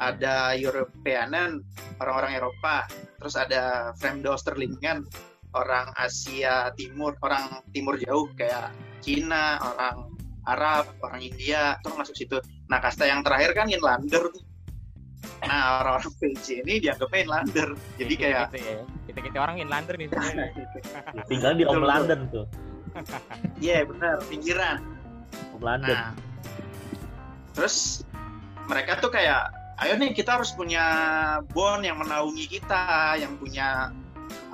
Ah. 0.00 0.16
ada 0.16 0.56
Europeanen 0.56 1.60
orang-orang 2.00 2.40
Eropa 2.40 2.88
terus 3.20 3.36
ada 3.36 3.92
Fremdoosterlingen 4.00 5.04
orang 5.52 5.92
Asia 5.92 6.72
Timur 6.72 7.12
orang 7.20 7.60
Timur 7.68 8.00
jauh 8.00 8.32
kayak 8.32 8.72
Cina 9.04 9.60
orang 9.60 10.08
Arab 10.46 10.88
orang 11.04 11.20
India 11.20 11.76
terus 11.84 11.96
masuk 11.96 12.14
situ 12.16 12.36
nah 12.68 12.80
kasta 12.80 13.04
yang 13.08 13.20
terakhir 13.20 13.52
kan 13.52 13.66
Inlander 13.68 14.30
tuh. 14.32 14.44
nah 15.44 15.84
orang-orang 15.84 16.12
PJ 16.16 16.64
ini 16.64 16.80
dianggapnya 16.80 17.20
Inlander 17.28 17.68
jadi 18.00 18.14
kayak 18.16 18.44
gitu 18.52 18.58
ya. 18.60 18.80
Kita 19.04 19.18
kita 19.20 19.38
orang 19.40 19.56
Inlander 19.60 19.94
nih. 20.00 20.08
Tinggal 21.30 21.52
di 21.60 21.64
Om. 21.68 21.82
London 21.84 22.20
tuh. 22.32 22.46
iya 23.60 23.84
benar 23.84 24.20
pinggiran 24.32 24.80
Om 25.56 25.62
London. 25.62 25.92
Nah, 25.92 26.12
terus 27.52 28.06
mereka 28.70 29.02
tuh 29.02 29.10
kayak, 29.10 29.50
ayo 29.82 29.98
nih 29.98 30.14
kita 30.14 30.38
harus 30.38 30.54
punya 30.54 30.84
bon 31.50 31.82
yang 31.82 31.98
menaungi 31.98 32.46
kita, 32.46 33.18
yang 33.18 33.34
punya 33.36 33.90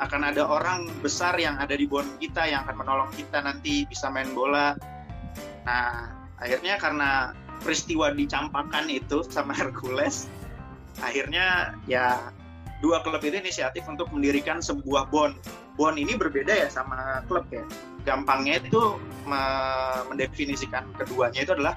akan 0.00 0.28
ada 0.28 0.44
orang 0.44 0.88
besar 1.00 1.36
yang 1.36 1.56
ada 1.60 1.72
di 1.76 1.84
bon 1.88 2.04
kita 2.20 2.48
yang 2.48 2.64
akan 2.64 2.80
menolong 2.80 3.10
kita 3.16 3.44
nanti 3.44 3.84
bisa 3.88 4.08
main 4.08 4.28
bola. 4.32 4.76
Nah, 5.66 6.14
akhirnya 6.38 6.78
karena 6.78 7.34
peristiwa 7.60 8.14
dicampakkan 8.14 8.86
itu 8.86 9.26
sama 9.26 9.50
Hercules, 9.52 10.30
akhirnya 11.02 11.74
ya 11.90 12.30
dua 12.80 13.02
klub 13.02 13.20
itu 13.26 13.36
inisiatif 13.36 13.82
untuk 13.90 14.08
mendirikan 14.14 14.62
sebuah 14.62 15.10
bon. 15.10 15.34
Bon 15.76 15.92
ini 15.98 16.16
berbeda 16.16 16.54
ya 16.54 16.68
sama 16.70 17.20
klub 17.28 17.44
ya. 17.52 17.66
Gampangnya 18.06 18.62
itu 18.62 18.96
me- 19.26 20.02
mendefinisikan 20.08 20.88
keduanya 20.96 21.42
itu 21.42 21.52
adalah 21.52 21.74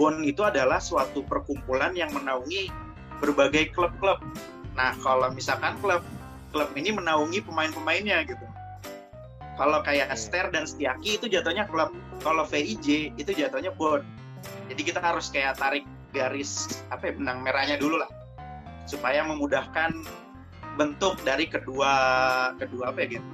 Bon 0.00 0.24
itu 0.24 0.40
adalah 0.40 0.80
suatu 0.80 1.22
perkumpulan 1.28 1.92
yang 1.92 2.10
menaungi 2.10 2.72
berbagai 3.20 3.70
klub-klub. 3.76 4.18
Nah, 4.74 4.96
kalau 5.04 5.30
misalkan 5.30 5.76
klub 5.78 6.02
klub 6.50 6.70
ini 6.74 6.90
menaungi 6.94 7.44
pemain-pemainnya 7.44 8.24
gitu. 8.26 8.43
Kalau 9.54 9.78
kayak. 9.86 10.10
Ster 10.18 10.50
dan 10.50 10.66
Setiaki 10.66 11.18
itu 11.18 11.26
jatuhnya 11.30 11.66
klub. 11.70 11.94
Kalau 12.22 12.42
VIJ 12.46 13.14
itu 13.14 13.30
jatuhnya 13.30 13.70
Bon. 13.74 14.02
Jadi 14.68 14.82
kita 14.82 15.00
harus 15.00 15.30
kayak 15.30 15.56
tarik 15.56 15.84
garis 16.14 16.82
apa 16.94 17.10
ya 17.10 17.12
benang 17.18 17.42
merahnya 17.42 17.76
dulu 17.76 17.98
lah 17.98 18.08
supaya 18.86 19.26
memudahkan 19.26 19.90
bentuk 20.78 21.18
dari 21.26 21.50
kedua 21.50 21.92
kedua 22.56 22.94
apa 22.94 22.98
ya 23.04 23.18
gitu 23.18 23.28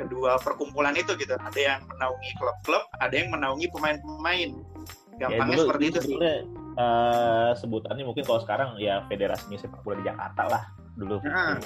kedua 0.00 0.40
perkumpulan 0.40 0.96
itu 0.96 1.12
gitu 1.20 1.36
ada 1.36 1.60
yang 1.60 1.84
menaungi 1.84 2.30
klub-klub 2.40 2.84
ada 3.04 3.12
yang 3.12 3.28
menaungi 3.28 3.68
pemain-pemain 3.68 4.50
gampangnya 5.20 5.56
dulu- 5.60 5.68
seperti 5.68 5.84
itu 5.92 5.98
sih 6.00 6.16
eh, 6.16 7.50
sebutannya 7.60 8.04
mungkin 8.08 8.24
kalau 8.24 8.40
sekarang 8.40 8.80
ya 8.80 9.04
Federasi 9.12 9.60
Sepak 9.60 9.84
Bola 9.84 10.00
di 10.00 10.08
Jakarta 10.08 10.42
lah 10.48 10.62
dulu. 11.00 11.16
Nah. 11.24 11.56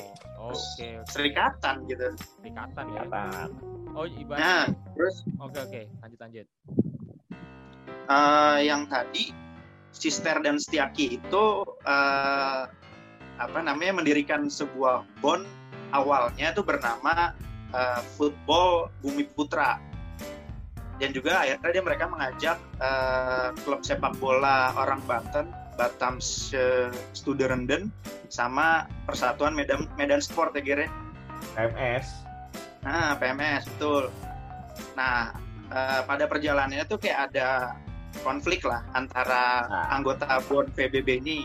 Oke, 0.45 1.01
oke. 1.01 1.09
serikatan 1.09 1.89
gitu 1.89 2.13
Ikatan 2.45 2.85
ya. 2.93 3.03
Jakarta. 3.09 3.23
nah 3.25 3.47
Oh, 3.95 4.07
ibaratnya. 4.11 4.75
terus 4.99 5.17
Oke, 5.39 5.59
oke. 5.63 5.81
Lanjut 6.03 6.21
lanjut. 6.21 6.47
eh, 8.05 8.59
yang 8.67 8.85
tadi 8.91 9.33
Sister 9.95 10.43
dan 10.43 10.59
Setiaki 10.59 11.17
itu 11.17 11.45
eh, 11.87 12.63
apa 13.35 13.59
namanya 13.63 13.99
mendirikan 14.03 14.47
sebuah 14.47 15.07
bon 15.23 15.43
awalnya 15.95 16.51
itu 16.53 16.63
bernama 16.63 17.33
eh, 17.73 18.01
Football 18.19 18.91
Bumi 19.01 19.27
Putra 19.33 19.79
dan 21.03 21.11
juga 21.11 21.43
akhirnya 21.43 21.71
dia 21.75 21.83
mereka 21.83 22.05
mengajak 22.07 22.57
uh, 22.79 23.51
klub 23.67 23.83
sepak 23.83 24.15
bola 24.23 24.71
orang 24.79 25.03
Banten 25.11 25.51
Batam 25.75 26.19
Studerenden 27.15 27.91
sama 28.31 28.87
Persatuan 29.07 29.55
Medan 29.55 29.91
Medan 29.99 30.23
Sport 30.23 30.57
ya 30.59 30.63
Gere 30.63 30.87
PMS 31.55 32.25
nah 32.85 33.17
PMS 33.17 33.65
betul. 33.77 34.13
Nah 34.93 35.33
uh, 35.73 36.01
pada 36.05 36.29
perjalanannya 36.29 36.85
tuh 36.85 37.01
kayak 37.01 37.33
ada 37.33 37.73
konflik 38.23 38.63
lah 38.63 38.85
antara 38.95 39.67
nah. 39.67 39.87
anggota 39.91 40.39
BON 40.47 40.71
PBB 40.77 41.09
ini. 41.25 41.39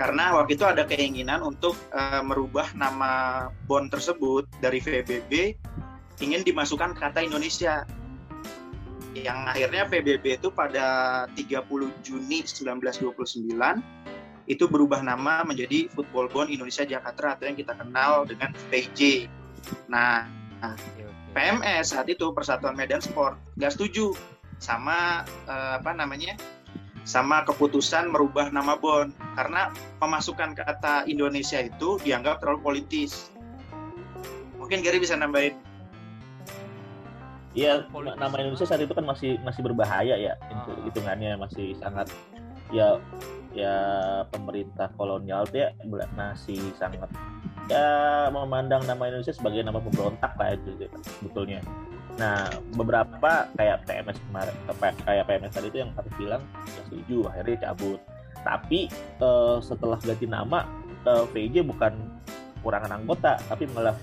Karena 0.00 0.32
waktu 0.32 0.56
itu 0.56 0.64
ada 0.64 0.88
keinginan 0.88 1.44
untuk 1.44 1.76
uh, 1.92 2.24
merubah 2.24 2.72
nama 2.72 3.46
BON 3.68 3.92
tersebut 3.92 4.48
dari 4.64 4.80
VBB 4.80 5.60
ingin 6.24 6.40
dimasukkan 6.40 6.96
kata 6.96 7.20
Indonesia 7.20 7.84
yang 9.14 9.48
akhirnya 9.50 9.86
PBB 9.90 10.38
itu 10.38 10.48
pada 10.54 11.26
30 11.34 11.66
Juni 12.06 12.46
1929 12.46 13.10
itu 14.50 14.64
berubah 14.66 15.02
nama 15.02 15.46
menjadi 15.46 15.86
Football 15.94 16.26
Bond 16.30 16.48
Indonesia 16.50 16.82
Jakarta 16.82 17.38
atau 17.38 17.44
yang 17.46 17.58
kita 17.58 17.74
kenal 17.78 18.26
dengan 18.26 18.50
PJ. 18.70 19.30
Nah, 19.86 20.26
PMS 21.30 21.94
saat 21.94 22.10
itu 22.10 22.34
Persatuan 22.34 22.74
Medan 22.74 22.98
Sport 22.98 23.38
nggak 23.54 23.72
setuju 23.78 24.10
sama 24.58 25.22
eh, 25.46 25.78
apa 25.78 25.94
namanya 25.94 26.34
sama 27.06 27.46
keputusan 27.48 28.12
merubah 28.12 28.52
nama 28.52 28.76
Bond 28.76 29.14
karena 29.38 29.72
pemasukan 30.02 30.52
kata 30.58 31.08
Indonesia 31.08 31.62
itu 31.62 31.96
dianggap 32.02 32.42
terlalu 32.44 32.60
politis. 32.60 33.32
Mungkin 34.58 34.84
Gary 34.84 35.00
bisa 35.00 35.16
nambahin 35.16 35.56
Iya, 37.50 37.82
nama 37.90 38.34
Indonesia 38.38 38.62
saat 38.62 38.78
itu 38.78 38.94
kan 38.94 39.02
masih 39.02 39.34
masih 39.42 39.66
berbahaya 39.66 40.14
ya, 40.14 40.38
ah. 40.38 40.70
hitungannya 40.86 41.34
masih 41.34 41.74
sangat 41.82 42.06
ya 42.70 43.02
ya 43.50 43.74
pemerintah 44.30 44.86
kolonial 44.94 45.42
dia 45.50 45.74
masih 46.14 46.62
sangat 46.78 47.10
ya 47.66 48.30
memandang 48.30 48.86
nama 48.86 49.10
Indonesia 49.10 49.34
sebagai 49.34 49.66
nama 49.66 49.82
pemberontak 49.82 50.38
lah 50.38 50.54
itu 50.54 50.86
sebetulnya. 51.18 51.58
Nah 52.14 52.46
beberapa 52.78 53.50
kayak 53.58 53.82
PMS 53.86 54.18
kemarin 54.30 54.54
kayak 55.02 55.24
PMS 55.26 55.54
tadi 55.54 55.66
itu 55.74 55.78
yang 55.82 55.90
harus 55.98 56.12
bilang 56.14 56.42
ya 56.70 56.82
setuju 56.86 57.18
akhirnya 57.34 57.58
cabut. 57.70 57.98
Tapi 58.40 58.86
uh, 59.18 59.58
setelah 59.58 59.98
ganti 60.00 60.24
nama 60.24 60.64
eh, 61.04 61.24
VJ 61.28 61.66
bukan 61.66 61.92
kurangan 62.62 63.02
anggota 63.02 63.36
tapi 63.50 63.66
malah 63.74 63.96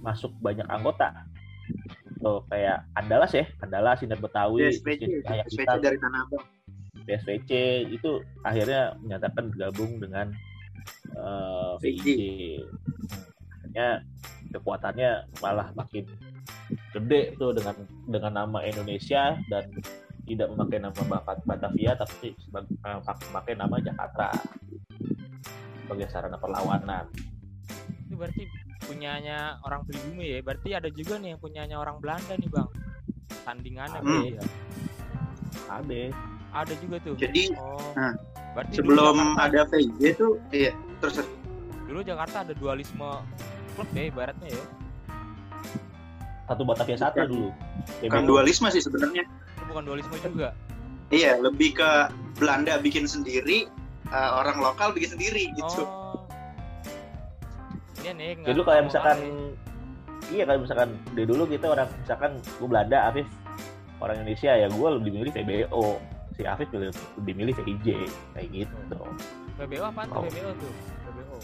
masuk 0.00 0.32
banyak 0.40 0.66
anggota 0.68 1.10
tuh 2.24 2.40
kayak 2.48 2.88
Andalas 2.96 3.36
ya 3.36 3.44
Andalas 3.60 4.00
Sinar 4.00 4.18
Betawi 4.18 4.72
BSPC, 4.72 5.20
kayak 5.28 5.46
kita 5.52 5.72
dari 5.76 5.98
Tanah 6.00 6.24
Abang. 6.24 6.46
BSPC 7.04 7.50
itu 7.92 8.24
akhirnya 8.40 8.96
menyatakan 9.04 9.52
bergabung 9.52 10.00
dengan 10.00 10.32
uh, 11.20 11.76
eh, 11.76 11.92
VIJ 11.92 12.08
akhirnya 13.60 13.88
kekuatannya 14.56 15.10
malah 15.44 15.68
makin 15.76 16.08
gede 16.96 17.36
tuh 17.36 17.52
dengan 17.52 17.76
dengan 18.08 18.32
nama 18.32 18.58
Indonesia 18.64 19.36
dan 19.52 19.68
tidak 20.24 20.48
memakai 20.56 20.80
nama 20.80 20.96
Bakat 20.96 21.44
Batavia 21.44 21.92
tapi 21.92 22.32
sebagai, 22.40 22.72
uh, 22.88 23.04
memakai 23.28 23.54
nama 23.60 23.76
Jakarta 23.76 24.32
sebagai 25.84 26.08
sarana 26.08 26.40
perlawanan. 26.40 27.04
Itu 28.08 28.16
berarti 28.16 28.48
punyanya 28.84 29.58
orang 29.64 29.82
pribumi 29.88 30.36
ya. 30.36 30.38
Berarti 30.44 30.70
ada 30.76 30.88
juga 30.92 31.18
nih 31.18 31.36
yang 31.36 31.40
punyanya 31.40 31.76
orang 31.80 31.98
Belanda 31.98 32.34
nih 32.36 32.50
bang. 32.50 32.68
Tandingannya 33.44 34.00
hmm. 34.00 34.24
ya 34.38 34.44
ada. 35.68 36.02
Ada 36.54 36.74
juga 36.78 36.96
tuh. 37.02 37.18
Jadi 37.18 37.50
oh, 37.58 37.82
nah, 37.98 38.14
berarti 38.54 38.78
sebelum 38.78 39.34
ada 39.34 39.66
VJ 39.66 40.02
tuh 40.14 40.38
iya 40.54 40.70
terus 41.02 41.18
dulu 41.90 42.00
Jakarta 42.06 42.46
ada 42.46 42.54
dualisme 42.54 43.10
klub 43.74 43.88
ya 43.90 44.06
ibaratnya 44.06 44.48
ya. 44.54 44.64
Satu 46.46 46.62
Batavia 46.62 46.98
satu 47.00 47.26
dulu. 47.26 47.50
Bukan 48.04 48.22
dualisme 48.28 48.68
sih 48.70 48.82
sebenarnya. 48.84 49.26
Bukan 49.66 49.82
dualisme 49.82 50.14
juga. 50.22 50.54
Iya 51.10 51.42
lebih 51.42 51.74
ke 51.74 51.90
Belanda 52.38 52.78
bikin 52.78 53.10
sendiri 53.10 53.66
uh, 54.14 54.38
orang 54.38 54.62
lokal 54.62 54.94
bikin 54.94 55.18
sendiri 55.18 55.50
gitu. 55.58 55.82
Oh 55.82 56.23
Iya 58.04 58.12
nih. 58.12 58.44
Dulu 58.44 58.60
kayak 58.68 58.82
misalkan 58.92 59.18
iya 60.28 60.44
kayak 60.44 60.60
misalkan 60.60 60.90
dari 61.16 61.26
dulu 61.26 61.48
kita 61.48 61.66
orang 61.72 61.88
misalkan 62.04 62.36
gue 62.60 62.68
Belanda, 62.68 62.98
Afif 63.08 63.26
orang 64.04 64.20
Indonesia 64.20 64.52
ya 64.52 64.68
gue 64.68 64.88
lebih 65.00 65.10
milih 65.16 65.32
VBO 65.32 65.96
si 66.36 66.42
Afif 66.44 66.68
lebih 66.74 67.32
milih 67.32 67.54
VIJ 67.56 68.04
kayak 68.36 68.48
gitu. 68.52 69.00
VBO 69.56 69.84
apa 69.88 70.02
tuh? 70.04 70.20
Oh. 70.20 70.24
VBO 70.28 70.50
tuh. 70.60 70.72
VBO. 71.08 71.36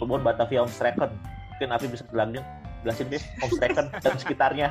Football 0.00 0.20
Batavia 0.24 0.64
Omstreken. 0.64 1.12
Mungkin 1.52 1.68
Afif 1.68 1.88
bisa 1.92 2.04
bilangnya 2.08 2.42
jelasin 2.80 3.06
deh 3.12 3.22
Omstreken 3.44 3.86
dan 4.04 4.14
sekitarnya. 4.16 4.68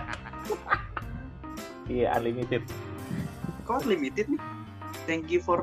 Iya, 1.86 2.10
yeah, 2.10 2.18
unlimited. 2.18 2.66
Kok 3.70 3.86
unlimited 3.86 4.26
nih? 4.26 4.42
Thank 5.06 5.30
you 5.30 5.38
for 5.38 5.62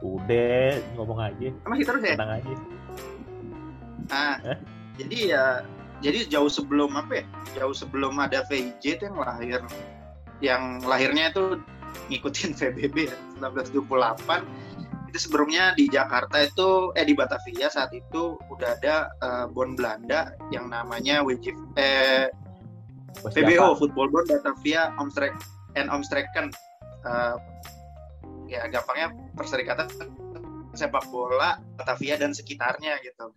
Udah, 0.00 0.80
ngomong 0.96 1.20
aja. 1.20 1.48
Masih 1.68 1.84
terus 1.84 2.00
ya? 2.00 2.16
Tenang 2.16 2.40
aja. 2.40 2.54
Ah, 4.08 4.36
eh? 4.48 4.58
Jadi 5.00 5.18
ya 5.32 5.44
jadi 6.00 6.28
jauh 6.32 6.48
sebelum 6.48 6.96
apa 6.96 7.20
ya? 7.20 7.24
Jauh 7.60 7.76
sebelum 7.76 8.16
ada 8.16 8.44
VIJ 8.48 9.00
itu 9.00 9.02
yang 9.04 9.16
lahir 9.20 9.60
yang 10.40 10.62
lahirnya 10.84 11.28
itu 11.32 11.60
ngikutin 12.08 12.52
VBB 12.58 13.12
ya 13.12 13.16
1928 13.40 15.10
itu 15.10 15.18
sebelumnya 15.26 15.74
di 15.74 15.90
Jakarta 15.90 16.46
itu 16.46 16.94
eh 16.94 17.02
di 17.02 17.18
Batavia 17.18 17.66
saat 17.66 17.90
itu 17.90 18.38
udah 18.46 18.78
ada 18.78 19.10
uh, 19.20 19.46
Bon 19.50 19.74
Belanda 19.74 20.32
yang 20.54 20.70
namanya 20.70 21.20
WJ 21.26 21.50
eh 21.76 22.30
VBO 23.26 23.74
Football 23.74 24.08
Bon 24.14 24.24
Batavia 24.24 24.94
Omstrek 24.96 25.34
and 25.74 25.90
Omstreken. 25.90 26.54
Uh, 27.00 27.36
ya 28.46 28.66
gampangnya 28.68 29.14
perserikatan 29.34 29.88
sepak 30.74 31.06
bola 31.10 31.58
Batavia 31.78 32.18
dan 32.18 32.34
sekitarnya 32.34 32.98
gitu 33.02 33.34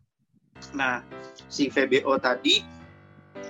Nah, 0.71 1.03
si 1.51 1.67
VBO 1.67 2.15
tadi 2.15 2.63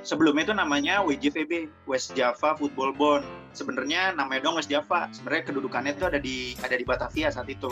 sebelumnya 0.01 0.51
itu 0.51 0.55
namanya 0.57 1.05
WJVB, 1.05 1.85
West 1.85 2.17
Java 2.17 2.57
Football 2.57 2.97
Bond. 2.97 3.23
Sebenarnya 3.53 4.17
namanya 4.17 4.49
dong 4.49 4.57
West 4.57 4.73
Java. 4.73 5.05
Sebenarnya 5.13 5.53
kedudukannya 5.53 5.93
itu 5.93 6.05
ada 6.09 6.17
di 6.17 6.57
ada 6.65 6.73
di 6.73 6.85
Batavia 6.85 7.29
saat 7.29 7.45
itu. 7.47 7.69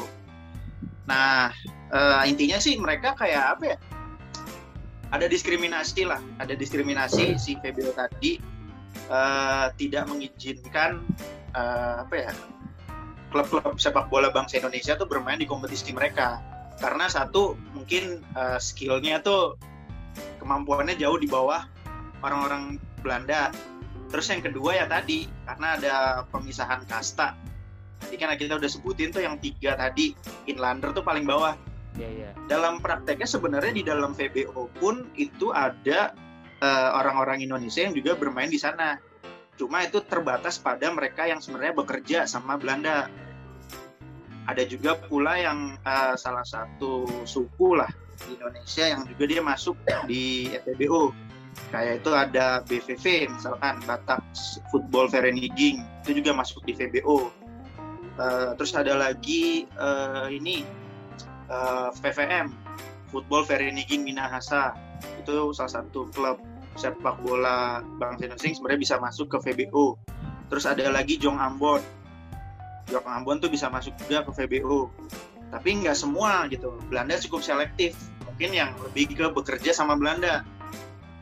Nah, 1.09 1.49
uh, 1.89 2.23
intinya 2.29 2.61
sih 2.61 2.77
mereka 2.77 3.17
kayak 3.17 3.57
apa 3.57 3.63
ya? 3.75 3.77
Ada 5.11 5.27
diskriminasi 5.27 6.07
lah, 6.07 6.23
ada 6.39 6.55
diskriminasi 6.55 7.35
si 7.35 7.59
VBO 7.59 7.91
tadi 7.91 8.39
uh, 9.11 9.67
tidak 9.75 10.07
mengizinkan 10.07 11.03
uh, 11.51 12.07
apa 12.07 12.15
ya? 12.15 12.31
klub-klub 13.31 13.79
sepak 13.79 14.11
bola 14.11 14.27
bangsa 14.27 14.59
Indonesia 14.59 14.99
tuh 14.99 15.07
bermain 15.07 15.39
di 15.39 15.47
kompetisi 15.47 15.95
mereka 15.95 16.43
karena 16.81 17.05
satu 17.05 17.53
mungkin 17.77 18.25
uh, 18.33 18.57
skillnya 18.57 19.21
tuh 19.21 19.55
kemampuannya 20.41 20.97
jauh 20.97 21.15
di 21.21 21.29
bawah 21.29 21.63
orang-orang 22.25 22.81
Belanda. 23.05 23.53
Terus 24.11 24.27
yang 24.27 24.43
kedua 24.43 24.75
ya 24.75 24.85
tadi 24.89 25.29
karena 25.47 25.77
ada 25.79 25.95
pemisahan 26.33 26.83
kasta. 26.89 27.37
Tadi 28.01 28.17
kan 28.17 28.33
kita 28.33 28.57
udah 28.57 28.67
sebutin 28.67 29.13
tuh 29.13 29.23
yang 29.23 29.37
tiga 29.37 29.77
tadi 29.77 30.17
inlander 30.49 30.91
tuh 30.91 31.05
paling 31.05 31.23
bawah. 31.23 31.55
Yeah, 31.95 32.11
yeah. 32.11 32.33
Dalam 32.49 32.81
prakteknya 32.81 33.29
sebenarnya 33.29 33.71
di 33.77 33.83
dalam 33.85 34.17
VBO 34.17 34.67
pun 34.81 35.07
itu 35.15 35.53
ada 35.53 36.11
uh, 36.59 36.89
orang-orang 36.97 37.45
Indonesia 37.45 37.85
yang 37.85 37.93
juga 37.95 38.17
bermain 38.17 38.49
di 38.49 38.59
sana. 38.59 38.97
Cuma 39.55 39.85
itu 39.85 40.01
terbatas 40.01 40.57
pada 40.57 40.89
mereka 40.89 41.29
yang 41.29 41.37
sebenarnya 41.37 41.77
bekerja 41.77 42.19
sama 42.25 42.57
Belanda 42.57 43.07
ada 44.49 44.63
juga 44.65 44.97
pula 44.97 45.37
yang 45.37 45.77
uh, 45.85 46.15
salah 46.17 46.45
satu 46.45 47.05
suku 47.25 47.77
lah 47.77 47.89
di 48.25 48.37
Indonesia 48.37 48.85
yang 48.85 49.01
juga 49.05 49.23
dia 49.29 49.41
masuk 49.41 49.75
di 50.05 50.49
FPBO 50.53 51.13
kayak 51.69 52.01
itu 52.01 52.11
ada 52.15 52.63
BVV 52.63 53.27
misalkan 53.33 53.83
Batak 53.83 54.23
Football 54.71 55.11
Vereniging 55.11 55.83
itu 56.05 56.23
juga 56.23 56.31
masuk 56.37 56.63
di 56.63 56.73
VBO 56.73 57.17
uh, 57.17 57.21
eh, 58.21 58.49
terus 58.55 58.71
ada 58.73 58.95
lagi 58.95 59.67
uh, 59.75 60.31
ini 60.31 60.63
uh, 61.51 61.91
VVM 61.99 62.53
Football 63.11 63.43
Vereniging 63.43 64.07
Minahasa. 64.07 64.71
Itu 65.19 65.51
salah 65.51 65.83
satu 65.83 66.07
klub 66.15 66.39
sepak 66.79 67.19
bola 67.19 67.83
bangsa 67.99 68.31
Indonesia 68.31 68.55
sebenarnya 68.55 68.81
bisa 68.81 68.95
masuk 69.01 69.27
ke 69.27 69.37
VBO 69.43 69.99
terus 70.47 70.63
ada 70.67 70.87
lagi 70.87 71.19
Jong 71.19 71.39
Ambon 71.39 71.83
Jok 72.89 73.05
Ambon 73.05 73.37
tuh 73.43 73.51
bisa 73.51 73.69
masuk 73.69 73.93
juga 74.01 74.25
ke 74.25 74.31
VBO 74.33 74.89
tapi 75.51 75.83
nggak 75.83 75.97
semua 75.97 76.47
gitu 76.47 76.79
Belanda 76.87 77.19
cukup 77.19 77.43
selektif 77.43 77.93
mungkin 78.23 78.55
yang 78.55 78.71
lebih 78.87 79.11
ke 79.11 79.25
bekerja 79.29 79.75
sama 79.75 79.99
Belanda 79.99 80.47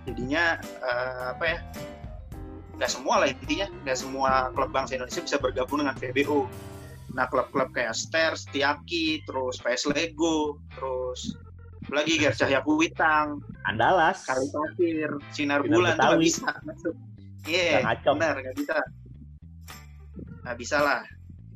jadinya 0.05 0.61
uh, 0.85 1.35
apa 1.35 1.43
ya 1.43 1.59
nggak 2.79 2.91
semua 2.93 3.25
lah 3.25 3.27
intinya 3.27 3.67
nggak 3.83 3.97
semua 3.97 4.31
klub 4.55 4.71
bangsa 4.71 4.95
Indonesia 4.95 5.21
bisa 5.25 5.37
bergabung 5.41 5.83
dengan 5.83 5.97
VBO 5.97 6.47
nah 7.09 7.25
klub-klub 7.25 7.73
kayak 7.73 7.97
Ster, 7.97 8.37
Setiaki, 8.37 9.25
terus 9.25 9.57
PS 9.57 9.89
Lego, 9.89 10.61
terus 10.77 11.33
lagi 11.89 12.21
Ger 12.21 12.37
Cahya 12.37 12.61
Kuitang, 12.61 13.41
Andalas. 13.65 14.21
Kali 14.29 14.45
Pasir, 14.53 15.09
Sinar 15.33 15.65
Sinar 15.65 15.73
Bulan 15.73 15.97
nggak 15.97 16.21
Betawi. 16.21 16.25
bisa 16.29 16.49
masuk. 16.61 16.95
Iya, 17.49 17.81
acok. 17.81 18.13
benar 18.13 18.35
nggak 18.37 18.55
bisa. 18.61 18.77
Nggak 20.45 20.57
bisa 20.61 20.77
lah. 20.85 21.01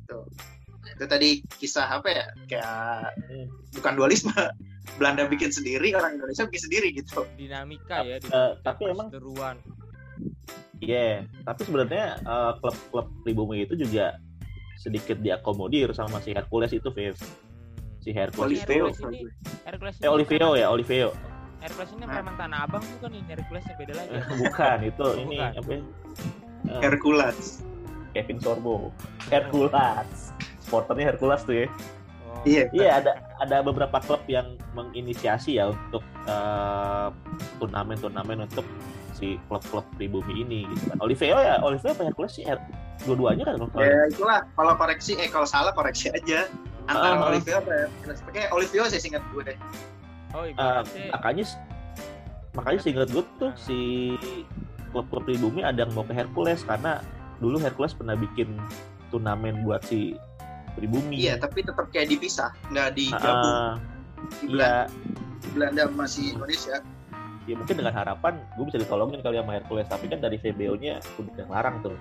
Itu. 0.04 0.20
Nah, 0.76 0.90
itu 0.92 1.04
tadi 1.06 1.28
kisah 1.54 1.88
apa 1.90 2.08
ya? 2.08 2.24
Kayak 2.46 2.68
Hmm. 3.24 3.46
bukan 3.72 3.92
dualisme. 3.94 4.32
Belanda 4.94 5.24
bikin 5.24 5.48
sendiri, 5.48 5.90
orang 5.90 6.14
Indonesia 6.14 6.44
bikin 6.44 6.62
sendiri 6.62 6.88
gitu. 6.92 7.24
dinamika 7.34 8.04
ya 8.04 8.16
di 8.16 8.28
Eh, 8.28 8.52
tapi 8.60 8.84
emang- 8.86 9.08
perseteruan 9.08 9.56
Iya, 10.78 11.24
tapi 11.40 11.60
sebenarnya 11.62 12.06
eh, 12.18 12.52
klub-klub 12.54 13.06
pribumi 13.24 13.64
itu 13.64 13.74
juga 13.74 14.20
sedikit 14.76 15.16
diakomodir 15.16 15.88
sama 15.90 16.20
si 16.20 16.30
Hercules 16.30 16.68
itu, 16.70 16.84
Viv. 16.86 17.16
Hmm. 17.16 17.32
Si 17.98 18.12
Hercules 18.12 18.60
Oliveo. 18.60 18.84
itu. 18.86 19.00
Hercules 19.00 19.08
ini 19.16 19.20
Hercules 19.64 19.94
Eh, 19.98 20.10
Oliveo 20.10 20.48
ya, 20.54 20.66
Oliveo. 20.68 21.10
Hercules 21.58 21.90
ini 21.90 22.04
Nah. 22.04 22.12
preman 22.12 22.34
tanah 22.36 22.58
abang 22.62 22.84
bukan 22.92 23.10
nih 23.10 23.22
Herculesnya 23.26 23.74
beda 23.74 23.92
lagi 23.96 24.10
Eh, 24.12 24.24
Bukan, 24.36 24.78
itu 24.84 25.06
ini 25.24 25.36
Bukan. 25.38 25.52
apa 25.56 25.70
ya? 25.70 25.80
Eh, 26.66 26.80
Hercules. 26.82 27.38
Kevin 28.14 28.38
Sorbo. 28.38 28.94
Hercules. 29.28 30.32
Supporternya 30.62 31.12
Hercules 31.12 31.42
tuh 31.42 31.54
ya. 31.54 31.66
Oh. 32.24 32.40
Iya. 32.46 32.64
Iya, 32.70 32.90
ada 33.02 33.12
ada 33.38 33.56
beberapa 33.60 33.98
klub 33.98 34.22
yang 34.26 34.54
menginisiasi 34.72 35.58
ya 35.58 35.68
untuk 35.68 36.00
eh, 36.24 37.08
turnamen-turnamen 37.58 38.46
untuk 38.46 38.64
si 39.14 39.38
klub-klub 39.46 39.84
pribumi 39.94 40.42
ini 40.42 40.66
gitu 40.66 40.90
kan. 40.90 40.98
Oliveo 41.00 41.36
ya, 41.36 41.58
Oliveo 41.60 41.90
apa 41.90 42.02
Hercules 42.04 42.32
sih? 42.32 42.42
Her- 42.42 42.62
Dua-duanya 43.02 43.42
kan 43.44 43.54
kalau. 43.58 43.82
Ya 43.82 44.06
itulah. 44.06 44.40
Kalau 44.54 44.74
koreksi, 44.74 45.18
eh 45.18 45.26
kalau 45.26 45.44
salah 45.44 45.74
koreksi 45.74 46.08
aja. 46.08 46.46
Antara 46.86 47.16
Ah. 47.18 47.28
Oliveo 47.28 47.58
apa 47.58 47.70
ya? 47.70 47.86
Kayak 48.30 48.50
Oliveo 48.50 48.84
sih 48.86 49.00
singkat 49.00 49.22
gue 49.30 49.42
deh. 49.44 49.58
oh 50.34 50.42
ibaratnya 50.44 51.14
makanya 51.14 51.44
makanya 52.54 52.78
seingat 52.80 53.06
gue 53.08 53.22
tuh 53.38 53.54
si 53.54 53.78
klub-klub 54.90 55.22
pribumi 55.22 55.62
ada 55.62 55.86
yang 55.86 55.94
mau 55.94 56.02
ke 56.02 56.10
Hercules 56.10 56.58
karena 56.62 56.98
dulu 57.38 57.58
Hercules 57.58 57.94
pernah 57.94 58.14
bikin 58.14 58.58
turnamen 59.10 59.62
buat 59.62 59.82
si 59.86 60.14
pribumi. 60.74 61.22
Iya, 61.22 61.38
tapi 61.38 61.62
tetap 61.62 61.86
kayak 61.94 62.10
dipisah, 62.10 62.50
nggak 62.70 62.98
digabung. 62.98 63.54
Ah, 63.54 63.74
di 64.42 64.46
Belanda, 64.50 64.90
iya, 64.90 65.50
Belanda 65.54 65.82
masih 65.92 66.34
Indonesia. 66.34 66.82
ya 67.44 67.60
mungkin 67.60 67.76
dengan 67.76 67.92
harapan 67.92 68.40
gue 68.56 68.64
bisa 68.72 68.80
ditolongin 68.80 69.20
kali 69.20 69.36
sama 69.36 69.60
Hercules 69.60 69.84
tapi 69.84 70.08
kan 70.08 70.16
dari 70.16 70.40
VBO-nya 70.40 70.96
udah 71.20 71.44
larang 71.52 71.76
tuh 71.84 71.92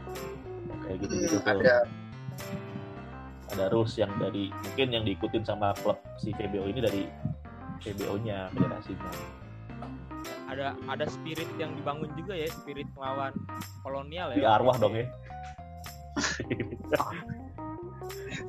kayak 0.87 1.03
gitu 1.03 1.13
gitu 1.19 1.35
Hmm, 1.35 1.43
tuh 1.43 1.51
ada 1.59 1.75
ada 3.51 3.65
rules 3.67 3.91
yang 3.99 4.07
dari 4.23 4.55
mungkin 4.55 4.87
yang 4.95 5.03
diikutin 5.03 5.43
sama 5.43 5.75
klub 5.83 5.99
si 6.15 6.31
VBO 6.31 6.63
ini 6.63 6.79
dari 6.79 7.03
VBO-nya 7.83 8.55
federasinya 8.55 9.11
ada 10.53 10.65
ada 10.87 11.05
spirit 11.05 11.49
yang 11.57 11.73
dibangun 11.73 12.09
juga 12.13 12.33
ya 12.33 12.47
spirit 12.49 12.87
melawan 12.93 13.33
kolonial 13.81 14.31
ya 14.31 14.37
di 14.37 14.45
arwah 14.45 14.75
dong 14.77 14.93
ya 14.93 15.05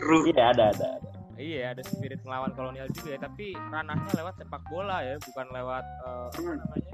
ruh. 0.00 0.22
iya 0.28 0.52
ada 0.52 0.64
ada 0.70 0.86
ada. 1.00 1.08
iya 1.36 1.72
ada 1.72 1.82
spirit 1.82 2.20
melawan 2.22 2.52
kolonial 2.52 2.86
juga 2.92 3.16
ya 3.16 3.20
tapi 3.20 3.56
ranahnya 3.70 4.12
lewat 4.14 4.34
sepak 4.38 4.62
bola 4.68 5.00
ya 5.00 5.16
bukan 5.22 5.46
lewat 5.50 5.84
eh, 5.84 6.28
apa 6.28 6.40
Hmm. 6.44 6.56
namanya 6.60 6.92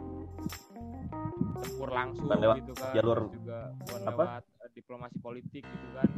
tempur 1.60 1.90
langsung 1.92 2.24
Bukan 2.24 2.38
lewat 2.40 2.56
gitu 2.64 2.72
kan 2.72 2.92
jalur 2.96 3.18
juga 3.28 3.58
bukan 3.84 4.00
apa? 4.00 4.22
lewat 4.24 4.44
eh, 4.64 4.70
diplomasi 4.72 5.16
politik 5.20 5.64
gitu 5.64 5.88
kan 5.92 6.08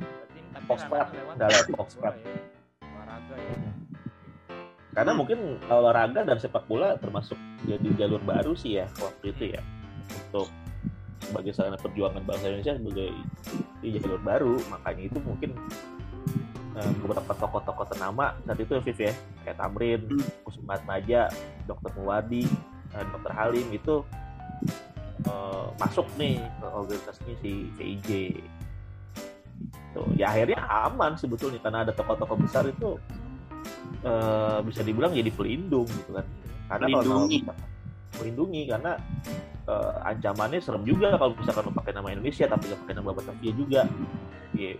tapi 0.52 0.66
Fox 0.68 0.80
ranahnya 0.86 1.10
lewat 1.18 1.64
sepak 1.66 1.88
bola 1.96 2.10
ya 2.12 2.34
olahraga 2.82 3.36
ya 3.36 3.56
karena 4.92 5.12
Hmm. 5.12 5.18
mungkin 5.24 5.38
olahraga 5.66 6.20
dan 6.24 6.36
sepak 6.36 6.68
bola 6.68 6.96
termasuk 7.00 7.36
jadi 7.64 7.88
jalur 7.96 8.20
baru 8.20 8.52
sih 8.52 8.76
ya 8.80 8.86
waktu 9.00 9.32
itu 9.32 9.44
ya 9.56 9.60
untuk 10.28 10.48
sebagai 11.22 11.52
sarana 11.56 11.80
perjuangan 11.80 12.20
bangsa 12.28 12.52
Indonesia 12.52 12.76
sebagai 12.76 13.08
jalur 13.80 14.20
baru 14.20 14.54
makanya 14.68 15.02
itu 15.08 15.18
mungkin 15.24 15.50
eh, 16.72 16.92
beberapa 17.04 17.32
tokoh-tokoh 17.36 17.86
ternama 17.92 18.36
saat 18.44 18.58
itu 18.60 18.72
Viv 18.80 18.98
ya 19.00 19.12
kayak 19.44 19.56
Tamrin, 19.60 20.00
Hmm. 20.08 20.24
Kusuma 20.44 20.76
Maja, 20.88 21.28
Dr. 21.68 21.90
Muwadi, 22.00 22.48
eh, 22.96 23.04
Dr. 23.12 23.32
Halim 23.32 23.68
itu 23.72 24.04
eh, 25.22 25.66
masuk 25.78 26.08
nih 26.18 26.40
ke 26.40 26.66
organisasinya 26.66 27.36
si 27.44 27.52
VIJ. 27.78 28.10
Tuh, 29.92 30.08
ya 30.16 30.32
akhirnya 30.32 30.58
aman 30.64 31.14
sebetulnya 31.20 31.60
karena 31.60 31.84
ada 31.84 31.92
tokoh-tokoh 31.92 32.40
besar 32.40 32.64
itu 32.66 32.96
eh, 34.00 34.58
bisa 34.64 34.80
dibilang 34.80 35.12
jadi 35.12 35.28
pelindung 35.28 35.84
gitu 35.86 36.16
kan. 36.16 36.26
Karena 36.66 36.86
kalau 36.88 37.02
Melindungi. 37.02 37.38
nama- 37.44 37.70
melindungi 38.12 38.62
karena 38.66 38.92
eh, 39.62 39.92
ancamannya 40.04 40.58
serem 40.58 40.82
juga 40.82 41.14
kalau 41.14 41.32
misalkan 41.34 41.64
lo 41.64 41.72
pakai 41.72 41.92
nama 41.92 42.08
Indonesia 42.10 42.44
tapi 42.46 42.64
nggak 42.66 42.80
pakai 42.82 42.94
nama 42.96 43.10
Batavia 43.12 43.52
juga. 43.52 43.82
Ya, 44.52 44.72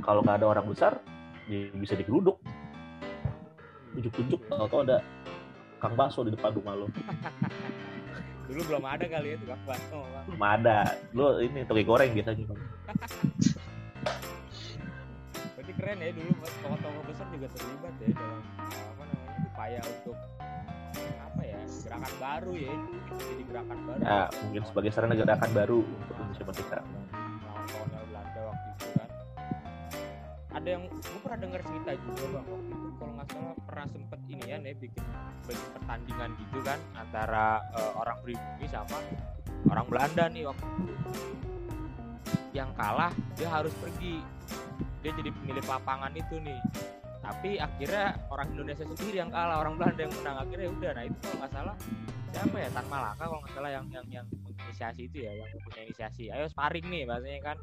kalau 0.00 0.20
nggak 0.20 0.42
ada 0.42 0.46
orang 0.48 0.66
besar, 0.66 0.98
ya 1.46 1.70
bisa 1.72 1.94
digeruduk. 1.94 2.40
Ujuk-ujuk, 3.92 4.40
tau 4.46 4.80
ada 4.80 5.02
Kang 5.78 5.94
Bakso 5.94 6.22
di 6.22 6.30
depan 6.30 6.54
rumah 6.54 6.74
lo. 6.76 6.86
dulu 8.50 8.66
belum 8.66 8.82
ada 8.82 9.06
kali 9.06 9.30
ya 9.30 9.36
tukang 9.38 9.62
bakso 9.62 10.02
bang 10.02 10.24
Belum 10.26 10.42
ada. 10.42 10.78
Lo 11.14 11.38
ini 11.38 11.62
toge 11.62 11.86
goreng 11.86 12.10
biasanya. 12.10 12.50
Keren 15.80 15.96
ya 15.96 16.12
dulu 16.12 16.32
tokoh-tokoh 16.44 17.02
besar 17.08 17.26
juga 17.32 17.48
terlibat 17.56 17.94
ya 18.04 18.08
dalam 18.12 18.40
apa 18.68 19.02
namanya 19.08 19.40
upaya 19.48 19.80
untuk 19.80 20.16
apa 21.00 21.40
ya 21.40 21.60
gerakan 21.88 22.14
baru 22.20 22.52
ya 22.52 22.72
itu 22.76 23.14
jadi 23.16 23.42
gerakan 23.48 23.78
baru. 23.88 24.00
Ya, 24.04 24.20
mungkin 24.44 24.62
sebagai 24.68 24.90
sarana 24.92 25.14
gerakan 25.16 25.50
baru 25.56 25.78
untuk 25.80 26.14
Indonesia 26.20 26.44
Merdeka. 26.44 26.78
kolonial 27.70 28.04
Belanda 28.12 28.40
waktu 28.44 28.68
itu 28.76 28.86
kan. 28.92 29.08
Ada 30.52 30.68
yang 30.68 30.82
gue 30.92 31.20
pernah 31.24 31.38
dengar 31.40 31.60
cerita 31.64 31.90
juga 31.96 32.24
bang 32.28 32.46
waktu 32.52 32.72
itu 32.76 32.88
kalau 33.00 33.12
nggak 33.16 33.28
salah 33.32 33.54
pernah 33.64 33.86
sempet 33.88 34.20
ini 34.28 34.44
ya 34.44 34.56
nih 34.60 34.74
bikin 34.76 35.04
bikin 35.48 35.68
pertandingan 35.80 36.30
gitu 36.36 36.58
kan 36.60 36.78
antara 36.92 37.46
eh, 37.72 37.92
orang 37.96 38.18
pribumi 38.20 38.66
sama 38.68 38.98
orang 39.72 39.86
Belanda 39.88 40.24
nih 40.28 40.44
waktu 40.44 40.66
itu. 40.92 41.10
Yang 42.52 42.70
kalah 42.76 43.12
dia 43.32 43.48
harus 43.48 43.72
pergi 43.80 44.20
dia 45.00 45.12
jadi 45.16 45.30
pemilik 45.32 45.66
lapangan 45.66 46.12
itu 46.16 46.36
nih. 46.40 46.60
Tapi 47.20 47.60
akhirnya 47.60 48.16
orang 48.32 48.48
Indonesia 48.56 48.84
sendiri 48.88 49.16
yang 49.20 49.30
kalah 49.30 49.60
orang 49.60 49.76
Belanda 49.76 50.00
yang 50.02 50.14
menang. 50.18 50.36
Akhirnya 50.40 50.64
ya 50.66 50.72
udah 50.72 50.90
nah 50.96 51.04
itu 51.04 51.16
kalau 51.20 51.36
nggak 51.40 51.52
salah 51.52 51.76
siapa 52.30 52.56
ya? 52.56 52.68
Tan 52.72 52.86
Malaka 52.88 53.24
kalau 53.26 53.40
nggak 53.44 53.54
salah 53.54 53.70
yang 53.70 53.86
yang 53.92 54.06
yang 54.08 54.26
menginisiasi 54.30 55.02
itu 55.06 55.16
ya 55.24 55.32
yang 55.36 55.48
punya 55.62 55.80
inisiasi. 55.84 56.24
Ayo 56.32 56.46
sparring 56.48 56.86
nih 56.88 57.02
bahasanya 57.04 57.40
kan. 57.44 57.56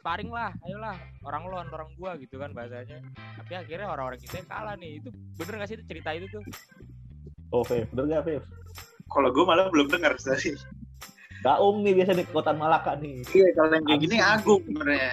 Sparring 0.00 0.30
lah 0.32 0.50
ayolah. 0.64 0.96
Orang 1.22 1.42
lawan 1.52 1.68
orang 1.68 1.90
gua 2.00 2.16
gitu 2.16 2.40
kan 2.40 2.50
bahasanya. 2.56 3.04
Tapi 3.12 3.52
akhirnya 3.52 3.86
orang-orang 3.92 4.20
kita 4.20 4.40
yang 4.40 4.48
kalah 4.48 4.74
nih. 4.80 5.04
Itu 5.04 5.08
bener 5.36 5.52
nggak 5.60 5.68
sih 5.68 5.76
itu 5.78 5.84
cerita 5.84 6.10
itu 6.16 6.26
tuh? 6.32 6.44
Oh, 7.54 7.62
Fev, 7.62 7.86
bener 7.94 8.18
gak, 8.18 8.22
Fev? 8.26 8.42
Kalau 9.06 9.30
gue 9.30 9.44
malah 9.46 9.70
belum 9.70 9.86
dengar 9.86 10.18
tadi. 10.18 10.58
Gaung 11.46 11.86
nih 11.86 11.92
biasa 12.02 12.18
di 12.18 12.26
kota 12.26 12.50
Malaka 12.50 12.98
nih. 12.98 13.22
Iya, 13.30 13.54
kalau 13.54 13.70
yang 13.78 13.84
kayak 13.86 14.00
gini 14.02 14.16
agung 14.18 14.62
sebenarnya. 14.66 15.12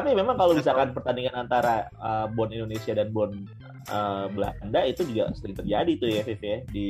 Tapi 0.00 0.16
memang 0.16 0.32
kalau 0.40 0.56
misalkan 0.56 0.96
pertandingan 0.96 1.44
antara 1.44 1.84
uh, 2.00 2.24
Bon 2.32 2.48
Indonesia 2.48 2.96
dan 2.96 3.12
Bon 3.12 3.28
uh, 3.92 4.32
Belanda 4.32 4.80
itu 4.88 5.04
juga 5.04 5.28
sering 5.36 5.52
terjadi 5.52 5.92
tuh 6.00 6.08
ya, 6.08 6.24
Fev 6.24 6.40
ya. 6.40 6.58
Di 6.72 6.88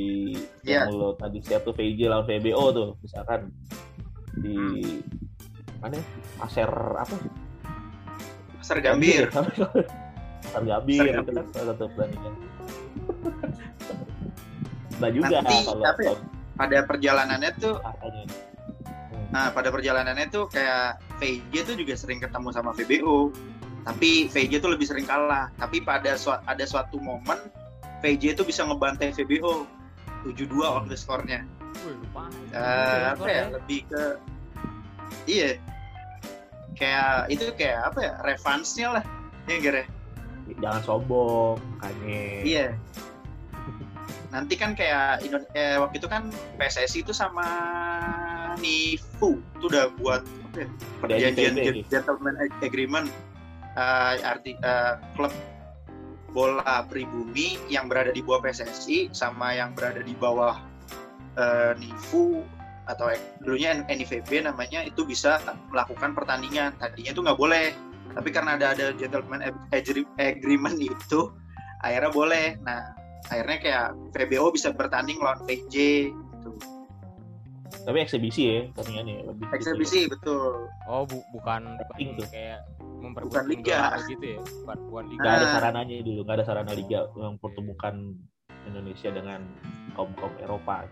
Iya. 0.63 0.87
yang 0.87 0.95
lo 0.95 1.11
tadi 1.19 1.43
siap 1.43 1.67
tuh 1.67 1.75
VJ 1.75 2.07
lawan 2.07 2.23
VBO 2.23 2.71
tuh, 2.71 2.89
misalkan 3.03 3.51
di 4.39 4.55
mana 5.83 5.99
ya? 5.99 6.03
Apa? 6.39 7.15
Pasar 8.63 8.79
Gambir. 8.79 9.27
Pasar 9.27 10.63
Gambir 10.63 11.11
Pasar 11.11 11.19
itu 11.27 11.31
kan 11.35 11.45
salah 11.51 11.67
satu 11.75 11.85
pertandingan. 11.91 12.33
nah 15.03 15.09
juga 15.11 15.35
Nanti, 15.43 15.55
kalau 15.67 15.83
apa 15.83 15.99
ya? 15.99 16.07
kalau 16.15 16.19
Pada 16.55 16.77
perjalanannya 16.87 17.51
tuh, 17.59 17.75
nah 19.35 19.51
pada 19.51 19.67
perjalanannya 19.67 20.25
tuh 20.31 20.47
kayak 20.47 20.95
VJ 21.21 21.53
tuh 21.69 21.75
juga 21.77 21.93
sering 21.93 22.17
ketemu 22.17 22.49
sama 22.49 22.73
VBO. 22.73 23.29
Tapi 23.85 24.25
VJ 24.27 24.57
tuh 24.57 24.73
lebih 24.73 24.89
sering 24.89 25.05
kalah. 25.05 25.53
Tapi 25.55 25.81
pada 25.81 26.17
sua- 26.17 26.41
ada 26.49 26.65
suatu 26.65 26.97
momen 26.97 27.37
VJ 28.01 28.33
tuh 28.33 28.45
bisa 28.45 28.65
ngebantai 28.65 29.13
VBO 29.13 29.69
7-2 30.25 30.65
waktu 30.81 30.97
skornya. 30.97 31.45
Wih, 31.85 31.93
lupa 31.97 32.25
Eh, 32.51 33.01
apa 33.07 33.25
ya 33.25 33.43
lebih 33.47 33.85
ke 33.87 34.03
iya 35.25 35.57
kayak 36.75 37.29
itu 37.29 37.45
kayak 37.53 37.93
apa 37.93 37.99
ya 38.01 38.13
revansnya 38.21 38.87
lah 38.99 39.03
ya 39.45 39.55
Ger, 39.61 39.75
ya? 39.81 39.85
Jangan 40.59 40.81
sombong, 40.83 41.57
makanya. 41.77 42.21
iya 42.43 42.67
nanti 44.31 44.55
kan 44.55 44.73
kayak 44.73 45.21
Indo- 45.21 45.47
eh, 45.53 45.75
waktu 45.77 45.99
itu 45.99 46.07
kan 46.07 46.31
PSSI 46.55 47.03
itu 47.03 47.11
sama 47.11 47.45
NIFU 48.57 49.39
itu 49.39 49.65
udah 49.67 49.91
buat 49.99 50.21
ya, 50.23 50.40
perjanjian 50.99 51.55
NIFB. 51.55 51.87
gentleman 51.89 52.35
agreement 52.61 53.07
uh, 53.75 54.15
arti 54.21 54.55
uh, 54.61 54.99
klub 55.15 55.33
bola 56.31 56.87
pribumi 56.87 57.59
yang 57.67 57.91
berada 57.91 58.15
di 58.15 58.23
bawah 58.23 58.47
PSSI 58.47 59.11
sama 59.11 59.51
yang 59.51 59.75
berada 59.75 59.99
di 59.99 60.15
bawah 60.15 60.55
uh, 61.35 61.71
NIFU 61.75 62.43
atau 62.87 63.07
dulunya 63.43 63.83
NIVB 63.87 64.47
namanya 64.47 64.83
itu 64.83 65.03
bisa 65.07 65.39
melakukan 65.69 66.11
pertandingan 66.17 66.75
tadinya 66.79 67.11
itu 67.13 67.21
nggak 67.23 67.39
boleh 67.39 67.75
tapi 68.11 68.29
karena 68.31 68.59
ada 68.59 68.75
ada 68.75 68.91
gentleman 68.95 69.39
agree- 69.71 70.07
agreement 70.19 70.75
itu 70.79 71.31
akhirnya 71.83 72.11
boleh 72.11 72.47
nah 72.63 72.91
akhirnya 73.31 73.57
kayak 73.61 73.87
VBO 74.11 74.51
bisa 74.51 74.73
bertanding 74.75 75.21
lawan 75.21 75.39
PJ 75.47 75.75
gitu. 76.11 76.51
Tapi 77.81 77.97
eksibisi 77.99 78.41
ya 78.45 78.59
pertandingannya 78.69 79.25
lebih. 79.25 79.43
gitu 79.43 79.55
eksebisi 79.55 79.99
betul 80.07 80.69
Oh, 80.85 81.01
bu- 81.03 81.25
bukan 81.31 81.81
Penting 81.89 82.13
tuh. 82.15 82.27
kayak 82.27 82.61
Bukan 82.77 83.01
memperebutkan 83.03 83.45
liga. 83.47 83.79
gitu 84.05 84.25
ya. 84.27 84.39
Bukan, 84.61 84.77
bukan 84.85 85.05
liga. 85.09 85.23
Gak 85.23 85.33
ada 85.33 85.41
Ah. 85.43 85.51
sarananya 85.51 85.95
dulu, 85.99 86.19
gak 86.21 86.35
ada 86.37 86.45
sarana 86.45 86.71
liga 86.71 86.99
yang 87.15 87.33
pertemukan 87.35 87.93
Indonesia 88.63 89.09
dengan 89.09 89.41
kaum 89.91 90.13
kaum 90.15 90.33
Eropa. 90.37 90.85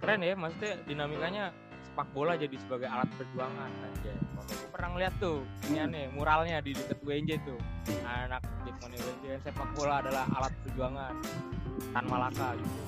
Keren 0.00 0.20
ya, 0.22 0.32
maksudnya 0.32 0.80
dinamikanya 0.82 1.44
sepak 1.82 2.08
bola 2.10 2.32
jadi 2.34 2.56
sebagai 2.56 2.86
alat 2.86 3.10
perjuangan 3.12 3.68
aja. 3.68 4.14
Kalau 4.14 4.46
aku 4.48 4.66
pernah 4.70 4.88
ngeliat 4.90 5.14
tuh, 5.18 5.38
ini 5.66 5.76
aneh, 5.78 6.04
muralnya 6.08 6.56
di 6.58 6.72
dekat 6.72 6.98
WNJ 7.02 7.30
tuh. 7.42 7.58
Anak 8.02 8.40
Jackmania 8.64 8.96
WNJ 8.98 9.26
sepak 9.42 9.68
bola 9.74 10.00
adalah 10.00 10.24
alat 10.32 10.54
perjuangan. 10.62 11.14
Tan 11.90 12.04
Malaka 12.06 12.54
gitu. 12.54 12.80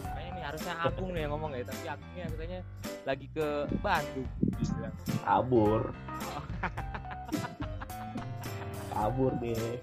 Harusnya 0.43 0.75
Agung 0.83 1.15
nih 1.15 1.23
yang 1.25 1.33
ngomong 1.39 1.55
ya, 1.55 1.63
tapi 1.63 1.87
Agungnya 1.87 2.25
katanya 2.35 2.61
lagi 3.07 3.27
ke 3.31 3.47
Bandung. 3.79 4.29
Bilang. 4.59 4.95
Kabur. 5.23 5.83
Kabur 8.93 9.33
deh. 9.39 9.79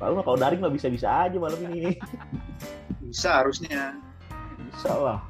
Lalu 0.00 0.12
kalau 0.24 0.38
daring 0.40 0.60
mah 0.60 0.72
bisa-bisa 0.72 1.06
aja 1.06 1.36
malam 1.38 1.60
ini. 1.70 1.94
bisa 3.06 3.42
harusnya 3.42 3.94
Bisa 4.70 4.92
lah. 4.94 5.20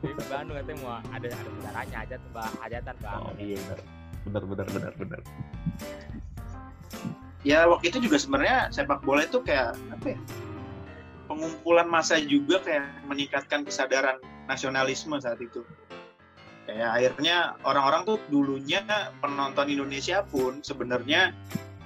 Ke 0.00 0.24
Bandung 0.26 0.56
katanya 0.58 0.78
mau 0.82 0.92
ada 1.12 1.26
ada 1.28 1.48
saudaranya 1.48 1.96
aja 2.02 2.14
tuh 2.18 2.30
bah 2.34 2.50
hajatan 2.60 2.94
bang. 2.98 3.20
Oh 3.20 3.34
iya 3.38 3.56
benar. 3.60 3.78
Benar 4.22 4.42
benar 4.46 4.66
benar 4.70 4.92
benar. 4.96 5.20
ya 7.42 7.66
waktu 7.66 7.90
itu 7.90 8.06
juga 8.06 8.22
sebenarnya 8.22 8.70
sepak 8.70 9.02
bola 9.02 9.26
itu 9.26 9.42
kayak 9.42 9.74
apa 9.90 10.14
ya 10.14 10.18
pengumpulan 11.32 11.88
massa 11.88 12.20
juga 12.20 12.60
kayak 12.60 13.08
meningkatkan 13.08 13.64
kesadaran 13.64 14.20
nasionalisme 14.44 15.16
saat 15.16 15.40
itu 15.40 15.64
kayak 16.68 16.92
akhirnya 16.92 17.56
orang-orang 17.64 18.04
tuh 18.04 18.16
dulunya 18.28 18.84
penonton 19.24 19.72
Indonesia 19.72 20.20
pun 20.28 20.60
sebenarnya 20.60 21.32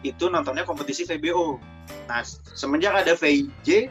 itu 0.02 0.26
nontonnya 0.26 0.66
kompetisi 0.66 1.06
VBO 1.06 1.62
nah 2.10 2.26
semenjak 2.58 3.06
ada 3.06 3.14
VIJ 3.14 3.86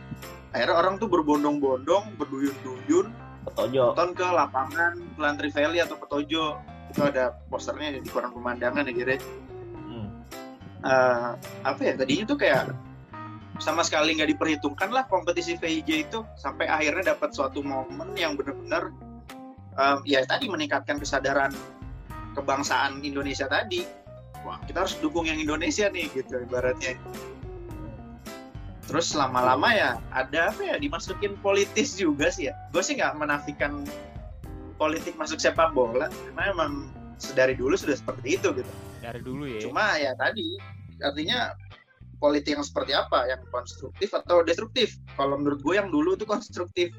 akhirnya 0.52 0.76
orang 0.76 1.00
tuh 1.00 1.08
berbondong-bondong 1.08 2.20
berduyun-duyun 2.20 3.08
Petojo. 3.48 3.96
nonton 3.96 4.12
ke 4.12 4.28
lapangan 4.28 5.00
Lantri 5.16 5.50
Valley 5.56 5.80
atau 5.80 5.96
Petojo 5.96 6.60
itu 6.92 7.02
ada 7.02 7.40
posternya 7.48 8.04
di 8.04 8.10
koran 8.12 8.36
pemandangan 8.36 8.84
ya 8.92 8.94
kira 8.94 9.16
Hmm. 9.86 10.10
eh, 10.82 11.32
apa 11.62 11.82
ya 11.86 11.94
tadinya 11.96 12.26
tuh 12.26 12.38
kayak 12.42 12.74
sama 13.60 13.88
sekali 13.88 14.20
nggak 14.20 14.36
diperhitungkan 14.36 14.92
lah 14.92 15.08
kompetisi 15.08 15.56
VIJ 15.56 16.12
itu 16.12 16.20
sampai 16.36 16.68
akhirnya 16.68 17.16
dapat 17.16 17.32
suatu 17.32 17.64
momen 17.64 18.12
yang 18.20 18.36
benar-benar 18.36 18.92
eh, 19.80 19.98
ya 20.04 20.28
tadi 20.28 20.52
meningkatkan 20.52 21.00
kesadaran 21.00 21.56
kebangsaan 22.36 23.00
Indonesia 23.02 23.48
tadi. 23.48 23.88
Wah 24.44 24.60
kita 24.68 24.86
harus 24.86 25.00
dukung 25.00 25.26
yang 25.26 25.40
Indonesia 25.40 25.88
nih 25.90 26.12
gitu 26.12 26.38
ibaratnya. 26.44 27.00
Terus 28.86 29.18
lama-lama 29.18 29.74
ya 29.74 29.98
ada 30.14 30.54
apa 30.54 30.62
ya 30.62 30.76
dimasukin 30.78 31.34
politis 31.42 31.98
juga 31.98 32.30
sih 32.30 32.52
ya. 32.52 32.54
Gue 32.70 32.86
sih 32.86 33.00
nggak 33.00 33.18
menafikan 33.18 33.82
politik 34.78 35.18
masuk 35.18 35.42
sepak 35.42 35.74
bola 35.74 36.12
karena 36.12 36.44
emang 36.54 36.72
sedari 37.18 37.56
dulu 37.56 37.74
sudah 37.74 37.98
seperti 37.98 38.38
itu 38.38 38.54
gitu. 38.54 38.74
Dari 39.02 39.24
dulu 39.26 39.50
ya. 39.50 39.66
Cuma 39.66 39.98
ya 39.98 40.14
tadi 40.14 40.60
artinya 41.02 41.58
politik 42.18 42.56
yang 42.58 42.66
seperti 42.66 42.96
apa, 42.96 43.28
yang 43.28 43.42
konstruktif 43.50 44.10
atau 44.12 44.42
destruktif. 44.42 44.96
Kalau 45.16 45.36
menurut 45.40 45.60
gue 45.62 45.76
yang 45.76 45.90
dulu 45.92 46.16
itu 46.16 46.24
konstruktif 46.24 46.92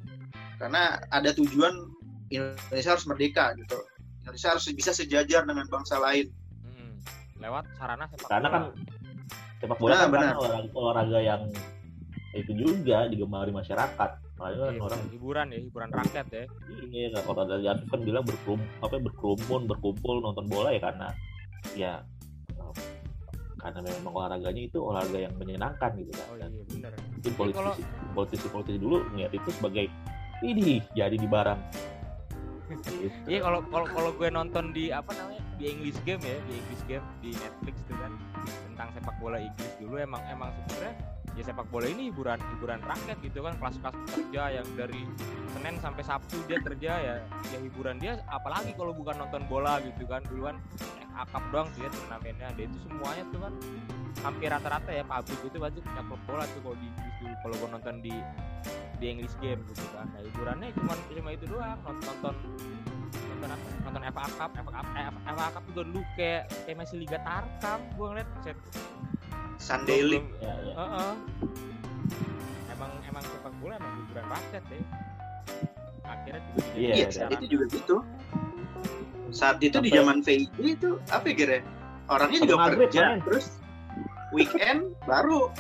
karena 0.56 1.00
ada 1.12 1.32
tujuan 1.36 1.88
Indonesia 2.28 2.96
harus 2.96 3.06
merdeka 3.06 3.52
gitu. 3.60 3.78
Indonesia 4.24 4.48
harus 4.56 4.64
bisa 4.74 4.90
sejajar 4.90 5.46
dengan 5.46 5.66
bangsa 5.70 6.00
lain. 6.00 6.26
Mm-mm. 6.66 6.98
Lewat 7.38 7.64
sarana 7.78 8.10
sepak 8.10 8.26
Karena 8.26 8.48
bola. 8.48 8.56
kan 8.56 8.62
sepak 9.62 9.78
bola 9.78 9.92
Nah, 9.92 10.00
kan 10.00 10.10
benar. 10.10 10.34
olahraga, 10.36 10.68
olahraga 10.74 11.18
yang 11.22 11.42
itu 12.36 12.52
juga 12.52 13.08
digemari 13.08 13.48
masyarakat. 13.54 14.10
Makanya 14.36 14.56
kan 14.68 14.74
Iya, 14.76 14.82
orang 14.84 15.00
hiburan 15.08 15.46
ya, 15.48 15.58
hiburan 15.64 15.90
rakyat 15.96 16.26
ya. 16.28 16.44
ini 16.84 17.08
ya 17.08 17.20
kalau 17.24 17.48
dari 17.48 17.64
Afif 17.64 17.88
kan 17.88 18.00
bilang 18.04 18.24
berkerum, 18.28 18.60
apa 18.84 19.00
berkerumun 19.00 19.62
berkumpul 19.64 20.20
nonton 20.20 20.44
bola 20.44 20.68
ya 20.76 20.80
karena 20.84 21.08
ya 21.72 21.92
karena 23.70 23.88
memang 23.92 24.12
olahraganya 24.14 24.62
itu 24.62 24.78
olahraga 24.78 25.18
yang 25.18 25.34
menyenangkan 25.38 25.90
gitu 25.96 26.12
kan 26.12 26.26
Oh 26.26 26.36
dan 26.36 26.50
iya 26.50 26.64
bener. 26.66 26.92
mungkin 26.94 27.32
kalau- 27.32 27.46
politisi 27.46 27.82
politisi 28.14 28.46
politisi 28.48 28.78
dulu 28.78 28.96
ngeliat 29.10 29.32
itu 29.32 29.50
sebagai 29.50 29.84
ini 30.42 30.82
jadi 30.92 31.16
di 31.16 31.26
barang 31.26 31.60
Gitu. 32.66 33.14
Iya 33.30 33.46
kalau 33.46 33.62
kalau 33.70 33.86
kalau 33.86 34.10
gue 34.10 34.26
nonton 34.26 34.74
di 34.74 34.90
apa 34.90 35.14
namanya 35.14 35.38
di 35.54 35.70
English 35.70 36.02
game 36.02 36.18
ya 36.18 36.34
di 36.50 36.54
English 36.58 36.82
game 36.90 37.06
di 37.22 37.30
Netflix 37.30 37.78
tuh 37.86 37.94
kan 37.94 38.12
tentang 38.66 38.88
sepak 38.90 39.14
bola 39.22 39.38
Inggris 39.38 39.70
dulu 39.78 39.94
emang 39.96 40.18
emang 40.26 40.50
sebenarnya 40.50 40.94
ya 41.38 41.42
sepak 41.46 41.66
bola 41.70 41.86
ini 41.86 42.10
hiburan 42.10 42.42
hiburan 42.42 42.82
rakyat 42.82 43.16
gitu 43.22 43.38
kan 43.46 43.54
kelas-kelas 43.62 43.96
kerja 44.10 44.42
yang 44.50 44.66
dari 44.74 45.00
Senin 45.54 45.78
sampai 45.78 46.02
Sabtu 46.02 46.42
dia 46.50 46.58
kerja 46.58 46.92
ya 46.98 47.14
ya 47.22 47.58
hiburan 47.62 48.02
dia 48.02 48.18
apalagi 48.26 48.74
kalau 48.74 48.90
bukan 48.90 49.14
nonton 49.14 49.46
bola 49.46 49.78
gitu 49.86 50.02
kan 50.02 50.26
dulu 50.26 50.50
FA 51.16 51.24
Cup 51.32 51.44
doang 51.48 51.68
tuh 51.72 51.80
ya 51.84 51.90
turnamennya 51.90 52.48
dia 52.54 52.66
itu 52.68 52.78
semuanya 52.84 53.24
tuh 53.32 53.38
kan 53.40 53.52
hampir 54.24 54.48
rata-rata 54.52 54.90
ya 54.92 55.04
pabrik 55.04 55.40
itu 55.40 55.56
pasti 55.56 55.78
punya 55.80 56.02
klub 56.04 56.20
bola 56.28 56.44
tuh 56.52 56.60
kalau 56.60 56.76
di 56.76 56.86
Inggris 56.88 57.14
dulu 57.20 57.34
kalau 57.40 57.54
gue 57.56 57.68
nonton 57.72 57.94
di 58.04 58.14
di 58.96 59.06
English 59.12 59.36
game 59.40 59.60
gitu 59.72 59.84
kan 59.92 60.06
nah 60.12 60.20
hiburannya 60.20 60.68
cuma 60.76 60.92
cuma 61.08 61.30
itu 61.32 61.44
doang 61.48 61.78
nonton 61.84 62.04
nonton 62.04 62.34
nonton 63.28 63.48
apa 63.52 63.66
nonton 63.84 64.02
FA 64.12 64.24
Cup 64.36 64.50
FA 64.56 64.72
Cup 64.72 64.86
eh, 64.96 65.04
FA 65.32 65.46
Cup 65.52 65.64
juga 65.72 65.82
dulu 65.88 66.00
kayak 66.16 66.42
kayak 66.64 66.76
masih 66.80 66.96
Liga 67.00 67.18
Tarkam 67.24 67.80
gue 67.96 68.06
ngeliat 68.12 68.28
set 68.44 68.58
Sunday 69.56 70.04
League. 70.04 70.28
ya, 70.38 70.52
ya. 70.52 70.74
Heeh. 70.76 71.12
emang 72.76 72.92
emang 73.08 73.24
sepak 73.24 73.54
bola 73.56 73.80
emang 73.80 73.92
hiburan 74.04 74.26
rakyat 74.28 74.64
ya 74.68 74.80
akhirnya 76.06 76.40
juga 76.44 76.60
Iya, 76.76 77.06
saat 77.10 77.30
itu 77.34 77.46
juga 77.58 77.64
gitu. 77.72 77.96
Saat 79.36 79.60
itu 79.60 79.76
di 79.78 79.92
Sampai- 79.92 79.98
zaman 80.00 80.18
VIJ 80.24 80.56
itu 80.64 80.90
apa 81.12 81.24
ya 81.28 81.34
Gere? 81.36 81.58
Orangnya 82.08 82.40
Sampai 82.40 82.48
juga 82.48 82.62
maghrib, 82.64 82.80
kerja, 82.88 83.00
main. 83.04 83.20
terus 83.20 83.46
weekend 84.32 84.80
baru 85.04 85.52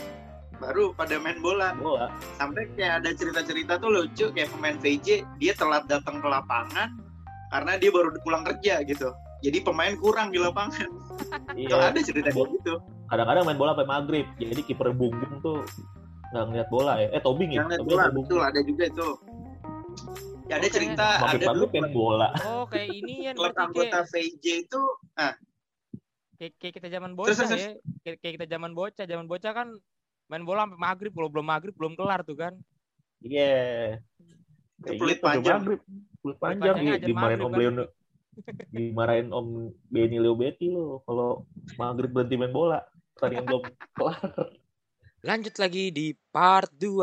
baru 0.56 0.84
pada 0.96 1.20
main 1.20 1.36
bola. 1.38 1.76
bola. 1.76 2.08
Sampai 2.40 2.64
kayak 2.72 3.04
ada 3.04 3.10
cerita-cerita 3.12 3.76
tuh 3.76 3.92
lucu 3.92 4.32
kayak 4.32 4.48
pemain 4.48 4.76
VJ 4.80 5.28
dia 5.36 5.52
telat 5.52 5.84
datang 5.84 6.24
ke 6.24 6.26
lapangan 6.26 6.96
karena 7.52 7.72
dia 7.76 7.90
baru 7.92 8.08
pulang 8.24 8.42
kerja 8.42 8.80
gitu. 8.88 9.12
Jadi 9.44 9.60
pemain 9.60 9.92
kurang 9.94 10.32
di 10.32 10.40
lapangan. 10.40 10.88
Iya. 11.56 11.72
Kalau 11.72 11.84
ada 11.88 12.00
cerita 12.00 12.28
kayak 12.30 12.48
gitu. 12.60 12.74
Kadang-kadang 13.08 13.44
main 13.44 13.58
bola 13.58 13.72
sampai 13.72 13.88
maghrib 13.88 14.26
jadi 14.36 14.60
kiper 14.62 14.92
bungbung 14.92 15.40
tuh 15.40 15.64
nggak 16.32 16.44
ngeliat 16.48 16.68
bola 16.68 16.92
ya. 17.00 17.08
Eh 17.12 17.20
tobing 17.20 17.50
ya? 17.56 17.64
Tobing 17.64 17.84
bola 17.88 18.04
betul 18.12 18.40
ada 18.40 18.60
juga 18.62 18.84
itu 18.88 19.08
ya, 20.46 20.54
ada 20.58 20.68
cerita 20.70 21.06
maghrib 21.22 21.42
ada 21.42 21.46
dulu 21.52 21.66
maghrib 21.66 21.82
main 21.82 21.92
bola. 21.92 22.28
Oh 22.46 22.64
kayak 22.70 22.88
ini 22.94 23.14
ya 23.26 23.32
klub 23.34 23.54
anggota 23.58 24.06
kayak, 24.06 24.10
VJ 24.10 24.44
itu 24.66 24.82
kayak, 26.36 26.52
kayak 26.60 26.74
kita 26.78 26.88
zaman 26.92 27.12
bocah 27.16 27.34
terus, 27.34 27.50
ya. 27.50 27.72
Kayak, 28.04 28.16
kayak 28.22 28.34
kita 28.38 28.46
zaman 28.50 28.72
bocah. 28.76 29.04
Zaman 29.08 29.26
bocah 29.26 29.52
kan 29.52 29.68
main 30.30 30.44
bola 30.44 30.66
sampai 30.66 30.78
maghrib. 30.78 31.12
Kalau 31.14 31.28
belum 31.32 31.46
maghrib 31.46 31.74
belum 31.74 31.92
kelar 31.96 32.20
tuh 32.22 32.36
kan. 32.38 32.54
Iya. 33.24 33.98
Itu 34.76 34.84
Kayak 34.84 34.98
peluit 35.00 35.16
gitu, 35.16 35.24
sampai 35.24 35.38
panjang. 35.40 35.58
maghrib. 35.58 35.80
Peluit 36.20 36.38
panjang. 36.38 36.74
panjangnya 36.76 36.92
di, 36.92 36.96
aja 36.96 37.06
dimarahin 37.08 37.40
om 37.40 37.50
kan. 37.50 37.58
Leon 37.58 37.76
dimarahin 38.68 39.28
om 39.32 39.46
Benny 39.88 40.18
Leo 40.20 40.34
Betty 40.36 40.66
lo. 40.68 41.00
Kalau 41.08 41.48
maghrib 41.80 42.12
berhenti 42.12 42.36
main 42.36 42.52
bola. 42.52 42.84
Pertandingan 43.16 43.44
belum 43.48 43.62
kelar. 43.96 44.20
Lanjut 45.24 45.56
lagi 45.58 45.90
di 45.90 46.12
part 46.30 46.70
2 46.76 47.02